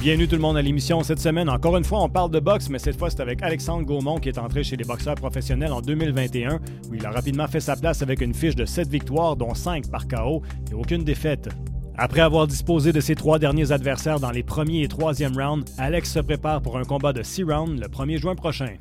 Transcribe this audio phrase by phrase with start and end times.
[0.00, 1.50] Bienvenue tout le monde à l'émission cette semaine.
[1.50, 4.30] Encore une fois, on parle de boxe, mais cette fois, c'est avec Alexandre Gaumont qui
[4.30, 6.58] est entré chez les boxeurs professionnels en 2021,
[6.88, 9.90] où il a rapidement fait sa place avec une fiche de 7 victoires, dont 5
[9.90, 10.40] par KO
[10.70, 11.50] et aucune défaite.
[11.98, 16.10] Après avoir disposé de ses trois derniers adversaires dans les premiers et troisième rounds, Alex
[16.10, 18.76] se prépare pour un combat de 6 rounds le 1er juin prochain.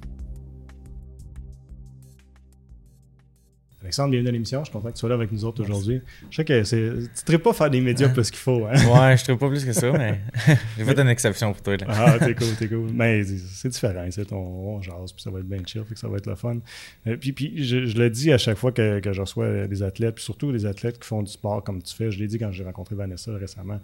[3.89, 4.59] Alexandre, bienvenue à l'émission.
[4.59, 5.99] Je suis content que tu sois là avec nous autres aujourd'hui.
[6.29, 6.91] Je sais que c'est...
[7.25, 8.67] tu ne pas faire des médias plus qu'il faut.
[8.67, 8.73] Hein?
[8.85, 10.19] Ouais, je ne pas plus que ça, mais
[10.77, 11.75] j'ai fait une exception pour toi.
[11.75, 11.87] Là.
[11.89, 12.87] Ah, t'es cool, t'es cool.
[12.93, 14.05] Mais c'est différent.
[14.11, 16.59] C'est on, jase, puis ça va être bien chill, puis ça va être le fun.
[17.07, 20.13] Euh, puis, puis je, le dis à chaque fois que, que je reçois des athlètes,
[20.13, 22.11] puis surtout des athlètes qui font du sport comme tu fais.
[22.11, 23.79] Je l'ai dit quand j'ai rencontré Vanessa récemment.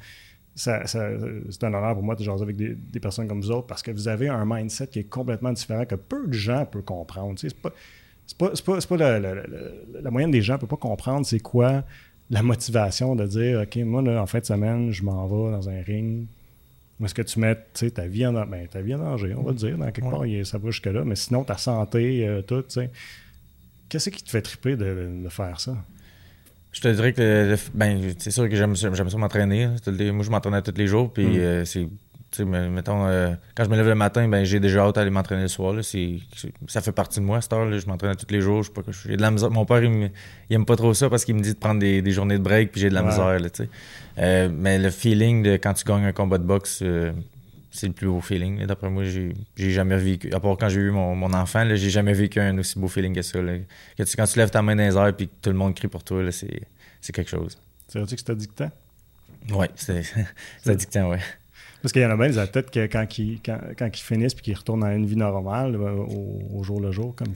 [0.54, 1.10] Ça, ça,
[1.50, 3.82] c'est un honneur pour moi de jaser avec des, des, personnes comme vous autres parce
[3.82, 7.34] que vous avez un mindset qui est complètement différent que peu de gens peuvent comprendre.
[7.40, 7.74] c'est pas
[8.28, 9.34] c'est pas, pas, pas la, la,
[10.02, 11.84] la, moyenne des gens ne peut pas comprendre c'est quoi
[12.30, 15.70] la motivation de dire OK, moi, là, en fin de semaine, je m'en vais dans
[15.70, 16.26] un ring.
[17.04, 17.56] Est-ce que tu mets
[17.94, 20.24] ta vie en ben, ta vie en danger, on va le dire, dans quelque part,
[20.46, 22.90] ça va jusque-là, mais sinon ta santé, euh, tout, tu sais.
[23.90, 25.76] Qu'est-ce qui te fait triper de, de, faire ça?
[26.72, 29.68] Je te dirais que ben, c'est sûr que j'aime ça m'entraîner.
[29.68, 31.40] Moi, je m'entraîne tous les jours, puis mm.
[31.40, 31.88] euh, c'est
[32.44, 35.48] mettons, euh, quand je me lève le matin, ben, j'ai déjà hâte d'aller m'entraîner le
[35.48, 35.74] soir.
[35.74, 35.82] Là.
[35.84, 37.72] ça fait partie de moi, cette heure.
[37.72, 38.64] Je m'entraîne tous les jours.
[39.06, 39.52] J'ai de la misère.
[39.52, 40.12] Mon père, il,
[40.50, 42.82] aime pas trop ça parce qu'il me dit de prendre des, journées de break, puis
[42.82, 43.40] j'ai de la misère.
[43.40, 43.50] Là,
[44.18, 47.12] euh, mais le feeling de quand tu gagnes un combat de boxe, euh,
[47.76, 48.66] c'est le plus beau feeling.
[48.66, 52.14] D'après moi, j'ai, jamais vécu, à part quand j'ai eu mon, mon enfant, j'ai jamais
[52.14, 53.40] vécu un aussi beau feeling que ça.
[53.98, 56.04] quand tu lèves ta main dans les airs et que tout le monde crie pour
[56.04, 56.62] toi, c'est,
[57.12, 57.58] quelque chose.
[57.88, 58.72] C'est vrai que c'est addictant?
[59.52, 60.04] Oui, c'est,
[60.64, 61.18] c'est addictant, oui.
[61.86, 64.34] Parce qu'il y en a bien des athlètes que quand ils, quand, quand ils finissent
[64.34, 66.04] puis qu'ils retournent à une vie normale, euh,
[66.52, 67.28] au, jour le jour, comme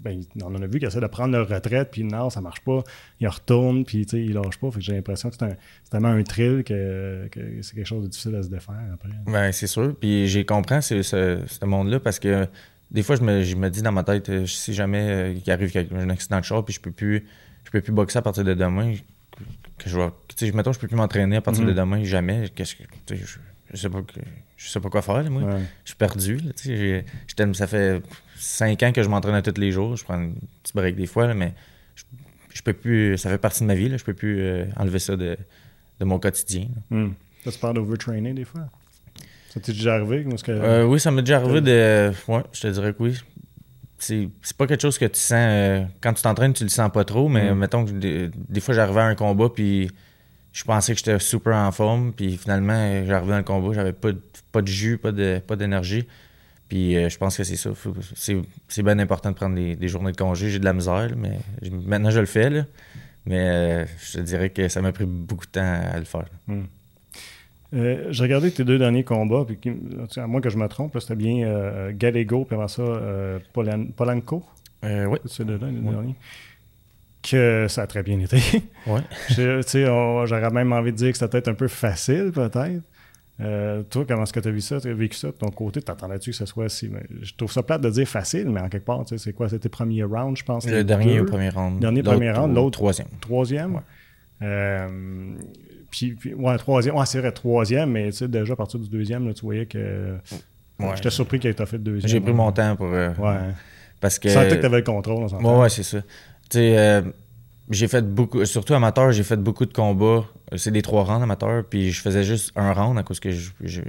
[0.00, 2.58] ben, on en a vu qui essaient de prendre leur retraite, puis non, ça marche
[2.62, 2.82] pas.
[3.20, 4.72] Ils retournent, puis ils lâchent pas.
[4.72, 5.56] Fait que j'ai l'impression que c'est,
[5.92, 7.28] tellement un thrill que,
[7.60, 9.10] c'est quelque chose de difficile à se défaire après.
[9.26, 9.94] Ben, c'est sûr.
[9.94, 12.48] Puis j'ai compris ce, ce, monde-là parce que
[12.90, 15.52] des fois, je me, je me, dis dans ma tête, euh, si jamais euh, il
[15.52, 17.28] arrive un accident de char, puis je peux plus,
[17.62, 18.94] je peux plus boxer à partir de demain,
[19.78, 21.76] que je vais, mettons, je peux plus m'entraîner à partir de mm-hmm.
[21.76, 22.48] demain, jamais.
[22.52, 22.82] Qu'est-ce que,
[23.14, 23.38] je,
[23.72, 24.02] je sais pas
[24.56, 25.58] je sais pas quoi faire moi.
[25.84, 26.38] Je suis perdu
[27.54, 28.02] ça fait
[28.36, 29.96] cinq ans que je m'entraîne tous les jours.
[29.96, 30.30] Je prends un
[30.62, 31.54] petit break des fois mais
[32.52, 34.98] je, peux plus ça fait partie de ma vie là, je peux plus euh, enlever
[34.98, 35.36] ça de,
[36.00, 37.10] mon quotidien hmm.
[37.44, 38.62] tu parles d'overtraining des fois?
[39.50, 42.92] Ça t'est déjà arrivé euh, oui ça m'est déjà arrivé de ouais je te dirais
[42.92, 43.18] que oui.
[43.98, 44.28] C'est
[44.58, 47.28] pas quelque chose que tu sens euh, quand tu t'entraînes tu le sens pas trop
[47.28, 47.58] mais hmm.
[47.58, 49.90] mettons que des, des fois j'arrivais à un combat puis
[50.52, 52.12] je pensais que j'étais super en forme.
[52.12, 54.20] Puis finalement, j'arrivais dans le combat, j'avais pas de,
[54.52, 56.06] pas de jus, pas de pas d'énergie.
[56.68, 57.70] Puis euh, je pense que c'est ça.
[58.14, 60.50] C'est bien important de prendre des, journées de congé.
[60.50, 61.38] J'ai de la misère, mais
[61.70, 62.50] maintenant je le fais.
[62.50, 62.64] Là.
[63.26, 66.26] Mais euh, je te dirais que ça m'a pris beaucoup de temps à le faire.
[66.46, 66.62] Hmm.
[67.74, 69.58] Euh, j'ai regardé tes deux derniers combats, puis
[70.16, 72.82] à moins que je me trompe, c'était bien Gallego, puis avant ça,
[73.52, 74.42] Polanco?
[74.82, 75.18] oui.
[75.26, 75.80] C'est le dernier
[77.22, 78.38] que ça a très bien été.
[78.86, 79.00] Ouais.
[79.36, 82.82] J'aurais même envie de dire que c'était peut-être un peu facile, peut-être.
[83.40, 84.80] Euh, toi, comment est-ce que tu as vu ça?
[84.80, 85.80] Tu as vécu ça de ton côté?
[85.80, 86.90] T'attendais-tu que ce soit si.
[87.22, 89.48] je trouve ça plate de dire facile, mais en quelque part, c'est quoi?
[89.48, 90.66] C'était premier round, je pense.
[90.66, 91.80] Le dernier au premier round.
[91.80, 92.78] Dernier premier round, l'autre.
[92.78, 93.08] Troisième.
[93.20, 93.74] Troisième?
[93.76, 93.80] Ouais.
[94.42, 95.34] Euh,
[95.90, 96.96] puis, ouais, troisième.
[96.96, 99.66] Ouais, c'est vrai, troisième, mais tu sais, déjà à partir du deuxième, là, tu voyais
[99.66, 100.16] que.
[100.78, 100.90] Ouais.
[100.96, 102.10] J'étais surpris qu'il ait fait le deuxième.
[102.10, 102.86] J'ai pris mon temps pour.
[102.86, 103.38] Euh, ouais.
[104.00, 104.28] Parce que.
[104.28, 105.98] sentais que tu avais le contrôle, Ouais, ouais, c'est ça.
[106.56, 107.02] Euh,
[107.70, 110.24] j'ai fait beaucoup, surtout amateur, j'ai fait beaucoup de combats.
[110.56, 113.50] C'est des trois rounds amateurs, puis je faisais juste un round à cause que je,
[113.62, 113.80] je,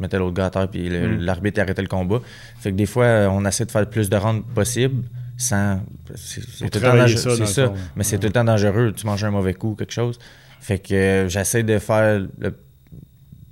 [0.00, 1.20] mettais l'autre gars à terre, puis mm.
[1.20, 2.20] l'arbitre arrêtait le combat.
[2.58, 5.04] Fait que des fois, on essaie de faire le plus de rounds possible
[5.36, 5.80] sans.
[6.14, 7.36] C'est tout le temps dangereux.
[7.36, 7.72] C'est ça.
[7.94, 8.92] Mais c'est tout le temps dangereux.
[8.94, 10.18] Tu manges un mauvais coup, quelque chose.
[10.60, 12.54] Fait que euh, j'essaie de faire le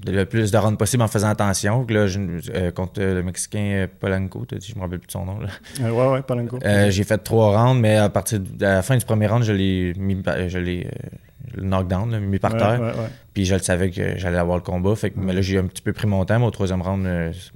[0.06, 1.86] le plus de rounds possible en faisant attention.
[1.88, 2.06] Là,
[2.54, 5.40] euh, contre le Mexicain euh, Polanco, je me rappelle plus de son nom.
[5.40, 5.48] Là.
[5.80, 6.58] Euh, ouais, ouais, Polanco.
[6.62, 9.94] j'ai fait trois rounds, mais à partir de la fin du premier round, je l'ai
[9.96, 10.88] mis, je l'ai
[11.56, 12.80] knockdown, mis par terre.
[13.32, 14.94] Puis je le savais que j'allais avoir le combat.
[14.94, 17.06] Fait que, Mais là, j'ai un petit peu pris mon temps, mais au troisième round,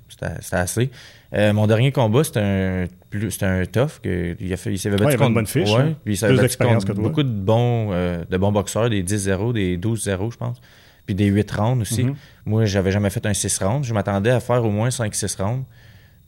[0.09, 0.91] c'était assez.
[1.33, 2.85] mon dernier combat, c'était un,
[3.31, 4.01] c'était un tough.
[4.03, 5.71] Que, il, a fait, il s'est battu contre, une bonne fiche.
[6.05, 10.33] Puis il s'est battu contre beaucoup de bons, de bons boxeurs, des 10-0, des 12-0,
[10.33, 10.61] je pense
[11.09, 12.05] puis des 8 rounds aussi.
[12.05, 12.17] Mhm.
[12.45, 13.89] Moi, j'avais jamais fait un 6 rounds.
[13.89, 15.65] Je m'attendais à faire au moins 5-6 rounds.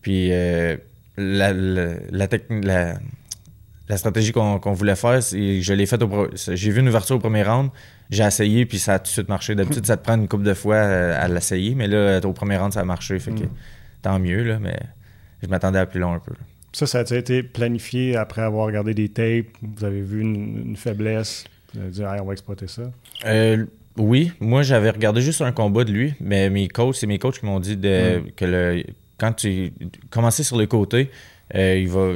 [0.00, 0.78] Puis euh,
[1.18, 1.96] la, la,
[2.48, 2.94] la,
[3.86, 6.00] la, stratégie qu'on voulait faire, je l'ai fait
[6.54, 7.68] J'ai vu une ouverture au premier round,
[8.08, 9.54] j'ai essayé, puis ça a tout de suite marché.
[9.54, 12.72] D'habitude, ça te prend une couple de fois à, l'essayer, mais là, au premier round,
[12.72, 13.18] ça a marché.
[13.18, 13.50] Fait que mhm.
[14.00, 14.80] tant mieux, là, mais
[15.42, 16.32] je m'attendais à plus long un peu.
[16.72, 19.48] Ça, ça a été planifié après avoir regardé des tapes?
[19.60, 21.44] Vous avez vu une, faiblesse?
[21.74, 22.90] Vous avez dit, on va exploiter ça?
[23.26, 27.18] Euh, oui, moi j'avais regardé juste un combat de lui, mais mes coachs, c'est mes
[27.18, 28.84] coachs qui m'ont dit de, que le,
[29.18, 29.72] quand tu
[30.10, 31.10] commences sur les côtés,
[31.54, 32.12] euh, il va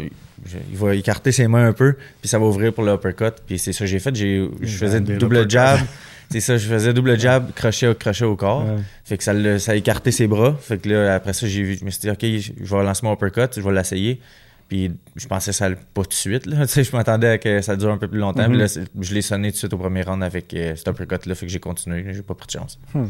[0.70, 3.32] il va écarter ses mains un peu, puis ça va ouvrir pour l'uppercut.
[3.46, 4.14] Puis c'est ça que j'ai fait.
[4.14, 5.80] Je faisais double jab.
[6.30, 8.66] c'est ça, je faisais double jab, crochet, crochet au corps.
[9.04, 10.56] Fait que ça, ça a écarté ses bras.
[10.60, 13.04] Fait que là, après ça, j'ai vu, je me suis dit, OK, je vais relancer
[13.04, 14.20] mon uppercut, je vais l'essayer.
[14.74, 16.46] Puis je pensais ça allait pas tout de suite.
[16.46, 16.66] Là.
[16.66, 18.48] je m'attendais à que ça dure un peu plus longtemps.
[18.48, 19.02] là, mhm.
[19.02, 21.36] je l'ai sonné tout de suite au premier round avec euh, cet uppercut-là.
[21.36, 22.04] Fait que j'ai continué.
[22.12, 22.80] J'ai pas pris de chance.
[22.92, 23.04] Hmm.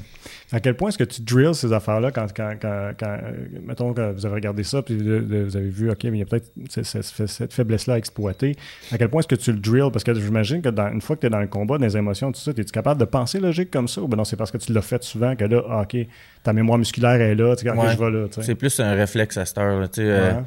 [0.52, 3.18] À quel point est-ce que tu drills ces affaires-là quand, quand, quand, quand,
[3.66, 6.26] mettons que vous avez regardé ça puis vous avez vu, OK, mais il y a
[6.26, 8.56] peut-être cette, faiblesse-là à exploiter.
[8.92, 9.90] À quel point est-ce que tu le drills?
[9.90, 12.30] Parce que j'imagine que une fois que tu es dans le combat, dans les émotions,
[12.30, 14.02] tout ça, es-tu capable de penser logique comme ça?
[14.02, 15.96] Ou ben non, c'est parce que tu l'as fait souvent que là, ah, OK,
[16.42, 18.26] ta mémoire musculaire est là, tu je vais là.
[18.42, 19.88] C'est plus un réflexe à cette heure.
[19.98, 20.40] Euh,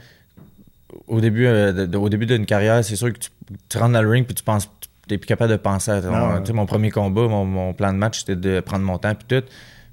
[1.07, 3.19] au début, euh, au début d'une carrière, c'est sûr que
[3.69, 4.69] tu, rentres dans le ring puis tu penses,
[5.07, 8.36] t'es plus capable de penser à ton, mon premier combat, mon, plan de match, c'était
[8.36, 9.48] de prendre mon temps puis tout.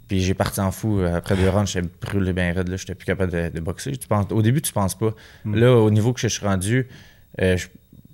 [0.08, 1.00] Puis j'ai parti en fou.
[1.00, 2.68] Après deux rounds, j'étais brûlé bien raide.
[2.68, 3.96] Là, j'étais plus capable de, boxer.
[3.96, 5.14] Tu penses, au début, tu penses pas.
[5.44, 5.54] Hmm.
[5.54, 6.88] Là, au niveau que je suis rendu,
[7.40, 7.56] euh,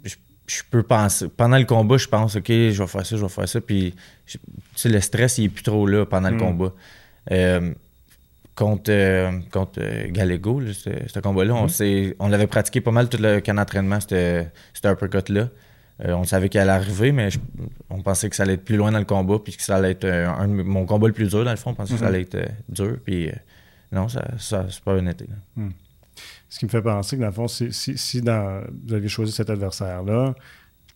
[0.05, 1.27] je, peux penser.
[1.29, 3.61] Pendant le combat, je pense, OK, je vais faire ça, je vais faire ça.
[3.61, 3.95] Puis,
[4.27, 4.39] tu
[4.77, 6.41] sais, le stress, il est plus trop là pendant le hmm.
[6.41, 6.73] combat.
[7.33, 7.73] Euh,
[8.55, 11.55] contre, euh, contre euh, Gallego, ce, combat-là.
[11.55, 12.15] On, mhm.
[12.19, 15.49] on l'avait pratiqué pas mal tout le camp d'entraînement, un uppercut-là.
[16.03, 17.29] Euh, on savait qu'elle allait arriver, mais
[17.91, 19.91] on pensait que ça allait être plus loin dans le combat, puis que ça allait
[19.91, 21.71] être un, mon combat le plus dur, dans le fond.
[21.71, 22.15] On pensait que ça mhm.
[22.15, 22.39] allait être
[22.69, 23.31] dur, puis
[23.93, 25.27] non, ça, ça c'est pas été.
[25.57, 25.71] Hmm.
[26.49, 29.33] Ce qui me fait penser que, dans le fond, si, si, dans, vous aviez choisi
[29.33, 30.35] cet adversaire-là,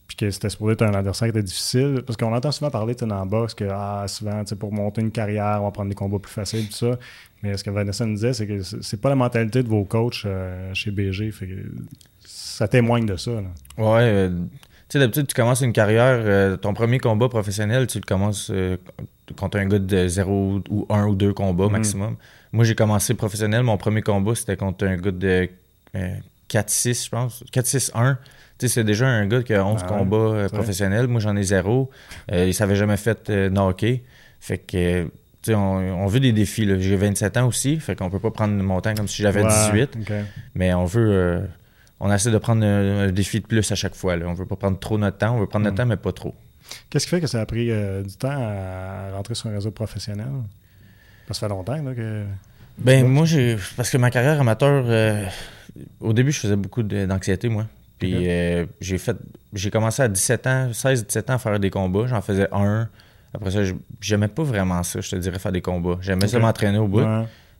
[0.06, 2.02] puis que c'était supposé être un adversaire qui était difficile.
[2.06, 5.58] Parce qu'on entend souvent parler dans la boxe que ah, souvent, pour monter une carrière,
[5.60, 6.98] on va prendre des combats plus faciles, tout ça.
[7.44, 10.22] Mais ce que Vanessa nous disait, c'est que c'est pas la mentalité de vos coachs
[10.24, 11.30] euh, chez BG.
[11.30, 11.54] Fait que
[12.24, 13.30] ça témoigne de ça.
[13.30, 13.42] Là.
[13.78, 14.02] Ouais.
[14.02, 14.38] Euh, tu
[14.88, 18.50] sais, d'habitude, tu commences une carrière, euh, ton premier combat professionnel, tu le commences
[19.36, 21.72] contre un gars de 0 ou 1 ou 2 combats mm.
[21.72, 22.16] maximum.
[22.52, 23.62] Moi, j'ai commencé professionnel.
[23.62, 25.48] Mon premier combat, c'était contre un gars de
[26.50, 27.44] 4-6, je pense.
[27.52, 28.16] 4-6-1
[28.68, 31.06] c'est déjà un gars qui a 11 ah combats professionnels.
[31.06, 31.90] Moi, j'en ai zéro.
[32.32, 34.02] Euh, il s'avait jamais fait euh, knocker.
[34.40, 35.08] Fait que,
[35.48, 36.66] on, on, veut des défis.
[36.80, 37.78] J'ai 27 ans aussi.
[37.78, 39.98] Fait qu'on peut pas prendre mon temps comme si j'avais 18.
[40.54, 41.42] Mais on veut.
[42.00, 44.16] on essaie de prendre un, défi de plus à chaque fois.
[44.16, 44.26] Là.
[44.28, 45.36] On veut pas prendre trop notre temps.
[45.36, 45.78] On veut prendre notre mm.
[45.78, 46.34] temps, mais pas trop.
[46.90, 50.26] Qu'est-ce qui fait que ça a pris du temps à rentrer sur un réseau professionnel?
[51.28, 52.24] Ça fait longtemps que.
[52.78, 53.56] Ben, moi, j'ai.
[53.76, 54.84] Parce que ma carrière amateur,
[56.00, 57.66] au début, je faisais beaucoup d'anxiété, moi.
[57.98, 59.16] Puis euh, j'ai fait
[59.52, 62.06] j'ai commencé à 17 ans, 16-17 ans à faire des combats.
[62.06, 62.88] J'en faisais un.
[63.34, 63.60] Après ça,
[64.00, 65.98] j'aimais pas vraiment ça, je te dirais, faire des combats.
[66.00, 67.04] J'aimais ça m'entraîner au bout.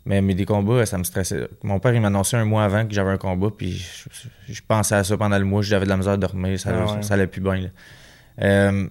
[0.07, 1.49] Mais, mais des combats, ça me stressait.
[1.63, 3.83] Mon père, il m'annonçait un mois avant que j'avais un combat, puis
[4.49, 5.63] je, pensais à ça pendant le mois.
[5.63, 7.71] J'avais de la misère à dormir, ça, ah ça, allait plus bien.
[8.43, 8.87] Euh,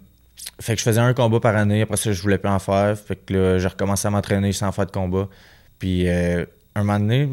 [0.59, 1.83] fait que je faisais un combat par année.
[1.83, 2.97] Après ça, je voulais plus en faire.
[2.97, 5.29] Fait que là, j'ai recommencé à m'entraîner sans faire de combat.
[5.77, 6.45] Puis euh,
[6.75, 7.29] un moment donné,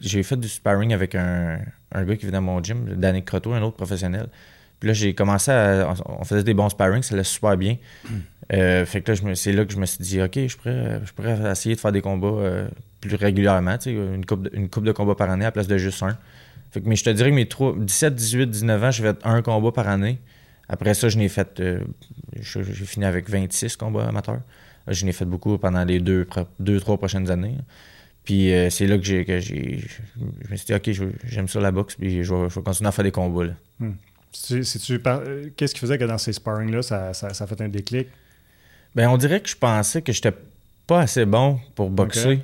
[0.00, 1.58] j'ai fait du sparring avec un,
[1.92, 4.28] un, gars qui venait dans mon gym, Danny Croteau, un autre professionnel.
[4.80, 5.94] Puis là, j'ai commencé à.
[6.06, 7.76] On faisait des bons sparring, ça allait super bien.
[8.52, 11.12] Euh, fait que là, c'est là que je me suis dit, OK, je pourrais, je
[11.12, 12.68] pourrais essayer de faire des combats euh,
[13.00, 15.78] plus régulièrement, une coupe, de, une coupe de combats par année à la place de
[15.78, 16.16] juste un.
[16.70, 19.16] Fait que, mais je te dirais que mes 3, 17, 18, 19 ans, j'ai fait
[19.24, 20.18] un combat par année.
[20.68, 21.60] Après ça, je n'ai fait.
[21.60, 21.80] Euh,
[22.40, 24.40] j'ai fini avec 26 combats amateurs.
[24.88, 26.26] Je n'ai fait beaucoup pendant les deux,
[26.60, 27.56] deux trois prochaines années.
[28.26, 30.90] Puis euh, c'est là que j'ai, je me suis dit, OK,
[31.24, 33.44] j'aime ça la boxe, puis je vais, continuer à faire des combats.
[33.44, 33.52] Là.
[33.78, 33.92] Hmm.
[34.48, 38.08] Qu'est-ce qui faisait que dans ces sparring-là, ça, ça, fait un déclic?
[38.94, 40.32] Ben, on dirait que je pensais que j'étais
[40.86, 42.40] pas assez bon pour boxer.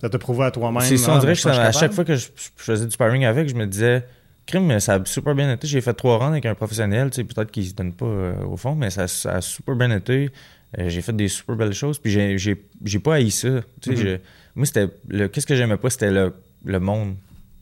[0.00, 0.82] Ça t'a prouvé à toi-même.
[0.82, 3.54] C'est ça, on dirait que à chaque fois que je, faisais du sparring avec, je
[3.54, 4.04] me disais,
[4.46, 5.66] crime, ça a super bien été.
[5.66, 8.44] J'ai fait trois rounds avec un professionnel, tu sais, peut-être qu'il se donne pas euh,
[8.44, 10.30] au fond, mais ça, a super bien été.
[10.78, 13.48] Euh, j'ai fait des super belles choses, puis j'ai pas haï ça.
[13.80, 14.20] Tu sais, mm-hmm.
[14.56, 14.88] Moi, c'était.
[15.28, 17.16] Qu'est-ce que j'aimais pas, c'était le, le, monde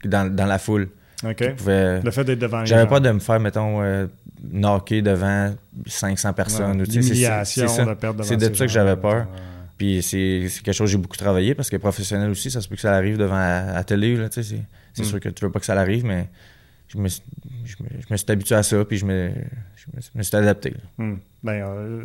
[0.05, 0.89] dans, dans, la foule.
[1.23, 4.07] Le fait d'être devant J'avais pas de me faire, mettons, euh,
[4.53, 5.55] knocker devant
[5.87, 6.81] 500 personnes.
[6.81, 9.27] Ouais, L'humiliation de perdre devant C'est de ça que j'avais peur.
[9.79, 12.77] Puis c'est quelque chose que j'ai beaucoup travaillé parce que professionnel aussi, ça se peut
[12.77, 14.19] que ça arrive devant la, télé.
[14.31, 14.55] C'est
[14.99, 15.05] mm.
[15.05, 16.29] sûr que tu veux pas que ça arrive, mais
[16.93, 17.77] je me, je
[18.11, 19.33] me, suis habitué à ça, puis je me,
[19.77, 20.75] je me, suis adapté.
[20.99, 21.15] Hmm.
[21.43, 22.05] Ben, euh,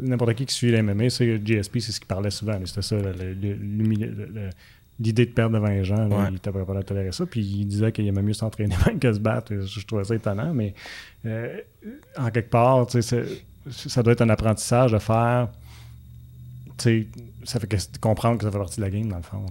[0.00, 2.58] n'importe qui qui suit les MMA, c'est GSP, c'est ce qu'il parlait souvent.
[2.64, 2.96] C'était ça,
[5.00, 6.08] l'idée de perdre devant les gens.
[6.26, 7.26] Il n'était pas à tolérer ça.
[7.26, 9.54] Puis il disait qu'il aimait mieux s'entraîner que se battre.
[9.54, 10.74] Je, trouvais ça étonnant, mais
[11.26, 11.58] euh,
[12.16, 15.48] en quelque part, ça doit être un apprentissage de faire.
[17.44, 19.44] Ça fait comprendre que ça fait partie de la game, dans le fond.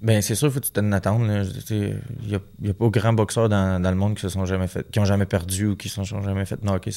[0.00, 1.28] Ben, c'est sûr, il faut que tu t'en attendes.
[1.70, 2.38] Il n'y a,
[2.70, 5.04] a, pas grand boxeurs dans, dans, le monde qui se sont jamais fait, qui ont
[5.04, 6.92] jamais perdu ou qui se sont jamais fait knocker.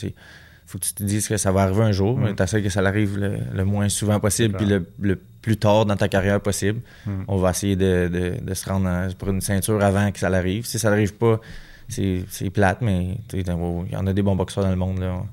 [0.66, 2.70] Faut que tu te dises que ça va arriver un jour, mais tu essaies que
[2.70, 6.82] ça arrive le, moins souvent possible, puis le, plus tard dans ta carrière possible.
[7.28, 10.66] On va essayer de, se rendre pour une ceinture avant que ça arrive.
[10.66, 11.40] Si ça n'arrive pas,
[11.88, 15.00] c'est plate, mais il y en a des bons boxeurs dans le monde.
[15.00, 15.24] Là.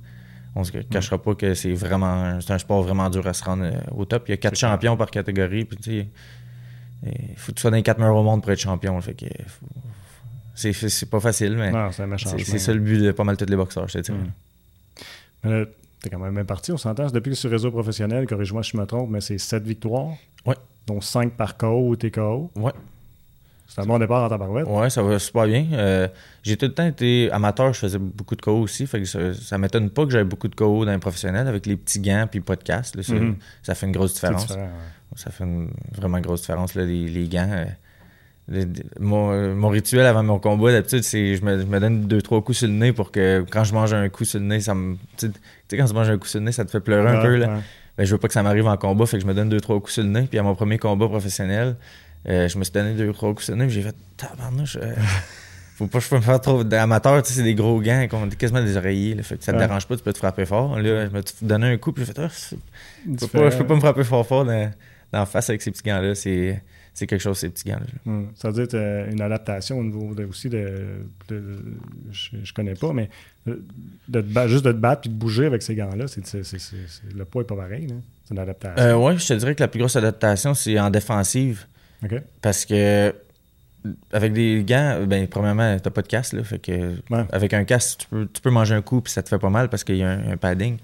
[0.57, 3.65] On se cachera pas que c'est vraiment c'est un sport vraiment dur à se rendre
[3.65, 4.25] euh, au top.
[4.27, 5.79] Il y a quatre champions par catégorie, puis
[7.05, 9.01] il faut que tu sois dans les quatre meilleurs au monde pour être champion.
[9.01, 9.27] Fait que
[10.55, 11.73] c'est pas facile, mais
[12.19, 13.99] c'est ça le but de pas mal tous les boxeurs, je
[15.43, 17.07] T'es quand même bien parti, on s'entend.
[17.09, 20.15] Depuis que sur réseau professionnel, corrige-moi si je me trompe, mais c'est sept victoires.
[20.47, 20.55] Oui.
[20.87, 22.51] Dont cinq par KO ou TKO.
[22.57, 22.73] Oui.
[23.69, 24.67] C'est un bon départ en tabarouette.
[24.69, 25.67] Oui, ça va super bien.
[25.73, 26.09] Euh,
[26.43, 28.85] j'ai tout le temps été amateur, je faisais beaucoup de KO aussi.
[28.87, 31.67] Fait que ça, ça m'étonne pas que j'avais beaucoup de KO dans les professionnels avec
[31.67, 32.97] les petits gants puis podcast.
[32.97, 33.35] Là, ça, mm-hmm.
[33.63, 34.49] ça, fait une grosse différence.
[35.15, 37.49] Ça fait une vraiment grosse différence, là, les, les gants.
[37.51, 37.67] Euh,
[38.99, 42.43] mon, mon, rituel avant mon combat, d'habitude, c'est je me, je me donne deux, trois
[42.43, 44.75] coups sur le nez pour que quand je mange un coup sur le nez, ça
[44.75, 44.97] me.
[45.17, 45.31] Tu
[45.69, 47.37] sais, quand tu manges un coup sur le nez, ça te fait pleurer un peu.
[47.37, 47.61] Là.
[47.97, 49.61] Ben, je veux pas que ça m'arrive en combat, fait que je me donne deux,
[49.61, 50.23] trois coups sur le nez.
[50.23, 51.77] Puis à mon premier combat professionnel,
[52.29, 54.79] euh, je me suis donné deux, trois coups sur le nez, puis j'ai fait tabarnouche.
[54.81, 54.95] Euh,
[55.77, 58.07] faut pas que je me faire trop d'amateur, tu sais, c'est des gros gants,
[58.39, 59.15] quasiment des oreillers.
[59.15, 60.79] Là, fait que ça te dérange pas, tu peux te frapper fort.
[60.79, 62.57] Là, je me suis donné un coup, puis j'ai fait, oh,
[63.07, 64.73] je, peux pas, je peux pas me frapper fort fort dans,
[65.13, 66.15] dans face avec ces petits gants-là.
[66.15, 66.63] C'est
[67.01, 67.87] c'est quelque chose, ces petits gants-là.
[68.05, 68.27] Hmm.
[68.35, 68.79] Ça veut dire
[69.11, 71.01] une adaptation au niveau aussi de.
[71.31, 73.09] je, je, connais pas, mais
[73.47, 76.21] de juste de te battre et de bouger avec ces gants-là, c'est,
[77.15, 77.87] le poids n'est pas pareil.
[78.25, 78.85] C'est une adaptation.
[78.85, 81.65] Euh, oui, je te dirais que la plus grosse adaptation, c'est en défensive.
[82.43, 83.15] Parce que
[84.13, 86.45] avec des gants, ben, premièrement, t'as pas de casque, là.
[86.45, 86.97] Fait que
[87.33, 89.49] avec un casque, tu peux, tu peux manger un coup puis ça te fait pas
[89.49, 90.77] mal parce qu'il y a un, padding.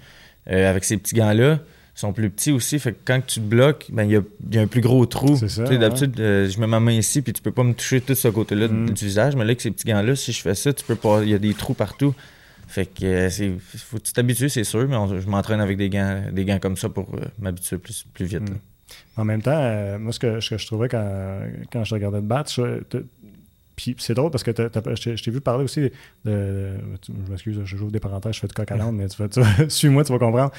[0.51, 1.59] Euh, avec ces petits gants-là,
[2.01, 2.79] sont plus petits aussi.
[2.79, 4.21] Fait que quand tu te bloques, ben, il y, a,
[4.53, 5.37] y, a, un plus gros trou.
[5.37, 5.65] C'est ça.
[5.65, 8.29] D'habitude, euh, je mets ma main ici puis tu peux pas me toucher tout ce
[8.29, 8.91] côté-là mm.
[8.91, 9.35] du visage.
[9.35, 11.23] Mais là, avec ces petits gants-là, si je fais ça, tu peux pas.
[11.23, 12.15] Il y a des trous partout.
[12.69, 15.89] Fait que euh, c'est faut que tu t'habitues, c'est sûr, mais je m'entraîne avec des
[15.89, 18.51] gants, des gants comme ça pour m'habituer plus, plus vite.
[18.51, 18.59] Mm.
[19.17, 21.41] En même temps, euh, moi, ce que, je trouvais quand,
[21.73, 22.51] quand je regardais te battre,
[23.77, 25.91] puis c'est drôle parce que je t'ai vu parler aussi
[26.25, 26.73] de.
[27.05, 30.03] je m'excuse, je joue des parenthèses, je fais de coq à l'âne, mais tu, suis-moi,
[30.03, 30.51] tu vas comprendre.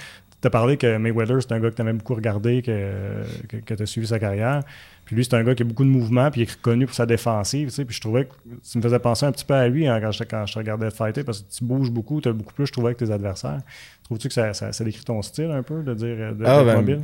[0.41, 3.23] Tu as parlé que Mayweather, c'est un gars que tu as même beaucoup regardé, que,
[3.47, 4.63] que, tu as suivi sa carrière.
[5.05, 6.93] Puis lui, c'est un gars qui a beaucoup de mouvements, puis il est reconnu pour
[6.93, 7.69] sa défensive.
[7.69, 9.87] Tu sais, puis je trouvais que ça me faisait penser un petit peu à lui
[9.87, 12.33] hein, quand, je, quand je te regardais fighter, parce que tu bouges beaucoup, tu as
[12.33, 13.61] beaucoup plus, je trouvais, que tes adversaires.
[14.03, 17.01] Trouves-tu que ça, ça, décrit ton style un peu, de dire de ah, ben, mobile?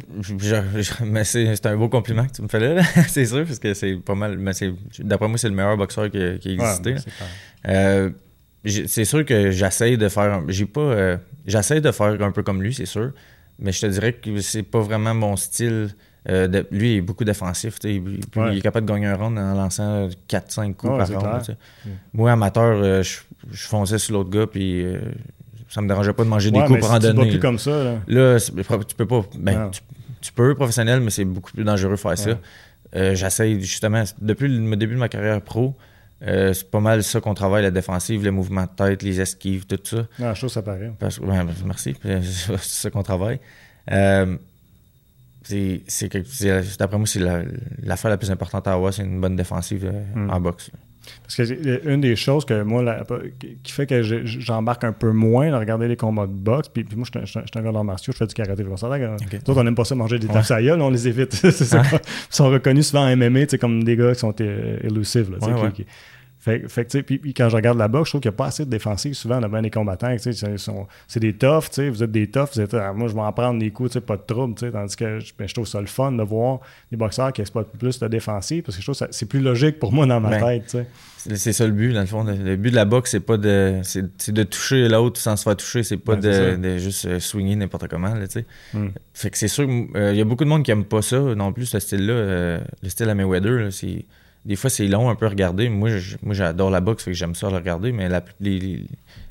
[1.06, 3.96] mais c'est un beau compliment que tu me fais là, c'est sûr, parce que c'est
[3.96, 4.38] pas mal.
[5.00, 6.96] D'après moi, c'est le meilleur boxeur qui, qui a existé.
[7.68, 8.10] Euh,
[8.66, 10.42] c'est sûr que j'essaye de faire.
[10.48, 10.82] J'ai pas.
[10.82, 13.12] Euh, j'essaye de faire un peu comme lui, c'est sûr.
[13.60, 15.90] Mais je te dirais que c'est pas vraiment mon style.
[16.30, 17.78] Euh, lui, il est beaucoup défensif.
[17.84, 21.58] Il, est capable de gagner un round en lançant 4-5 coups par round.
[21.86, 21.90] Mm.
[22.14, 23.20] Moi, amateur, je,
[23.52, 24.86] je fonçais sur l'autre gars, puis
[25.74, 27.30] ça me dérangeait pas de manger des coups pour en donner.
[27.30, 27.96] plus comme ça.
[28.08, 29.26] Là, tu peux pas.
[29.40, 29.72] Ben,
[30.22, 32.38] tu, peux professionnel, mais c'est beaucoup plus dangereux de faire ça.
[32.96, 35.76] Euh, j'essaye justement, depuis le début de ma carrière pro,
[36.26, 39.66] euh, c'est pas mal ça qu'on travaille, la défensive, les mouvements de tête, les esquives,
[39.66, 40.08] tout ça.
[40.22, 40.92] Ah, je trouve ça paraît.
[40.98, 43.40] Parce, ben, merci, c'est ça qu'on travaille.
[43.92, 44.38] Euh,
[45.44, 45.84] c'est
[46.80, 47.20] d'après moi, c'est
[47.84, 50.30] l'affaire la, plus importante à avoir, c'est une bonne défensive hmm.
[50.30, 50.72] en boxe.
[51.24, 52.84] Parce que une des choses que moi,
[53.64, 57.06] qui fait que j'embarque un peu moins à regarder les combats de boxe, puis, moi,
[57.14, 58.64] je suis un gars d'arts martiaux, je fais du karaté.
[58.68, 59.40] On okay.
[59.48, 60.52] on n'aime pas ça manger des ouais.
[60.52, 61.40] à on les évite.
[61.44, 61.82] Ils
[62.30, 65.38] sont reconnus souvent en MMA comme des gars qui sont euh, élusives.
[66.44, 68.48] Fait, fait tu puis, quand je regarde la boxe, je trouve qu'il n'y a pas
[68.48, 70.14] assez de défensives souvent dans les combattants.
[70.18, 73.62] C'est des toughs, vous êtes des toughs, vous êtes, ah, moi je vais en prendre
[73.62, 74.54] des coups, pas de trouble.
[74.56, 76.60] Tandis que ben, je trouve ça le fun de voir
[76.92, 79.80] des boxeurs qui exploitent plus de défensive parce que je trouve que c'est plus logique
[79.80, 80.86] pour moi dans ma ben, tête.
[81.16, 82.26] C'est ça le but, dans le fond.
[82.26, 85.56] Le but de la boxe, c'est pas de c'est de toucher l'autre sans se faire
[85.56, 85.84] toucher.
[85.84, 88.14] C'est pas de, de, juste euh, swinger n'importe comment.
[88.14, 88.26] Là,
[88.74, 88.88] hmm.
[89.14, 91.22] Fait que c'est sûr, euh, il y a beaucoup de monde qui aime pas ça
[91.22, 92.14] non plus, ce style-là.
[92.14, 94.04] Euh, le style à Mayweather, c'est
[94.46, 95.70] des fois, c'est long un peu à regarder.
[95.70, 95.90] Moi,
[96.22, 98.10] moi j'adore la boxe, fait que j'aime ça le regarder, mais
[98.42, 98.86] les,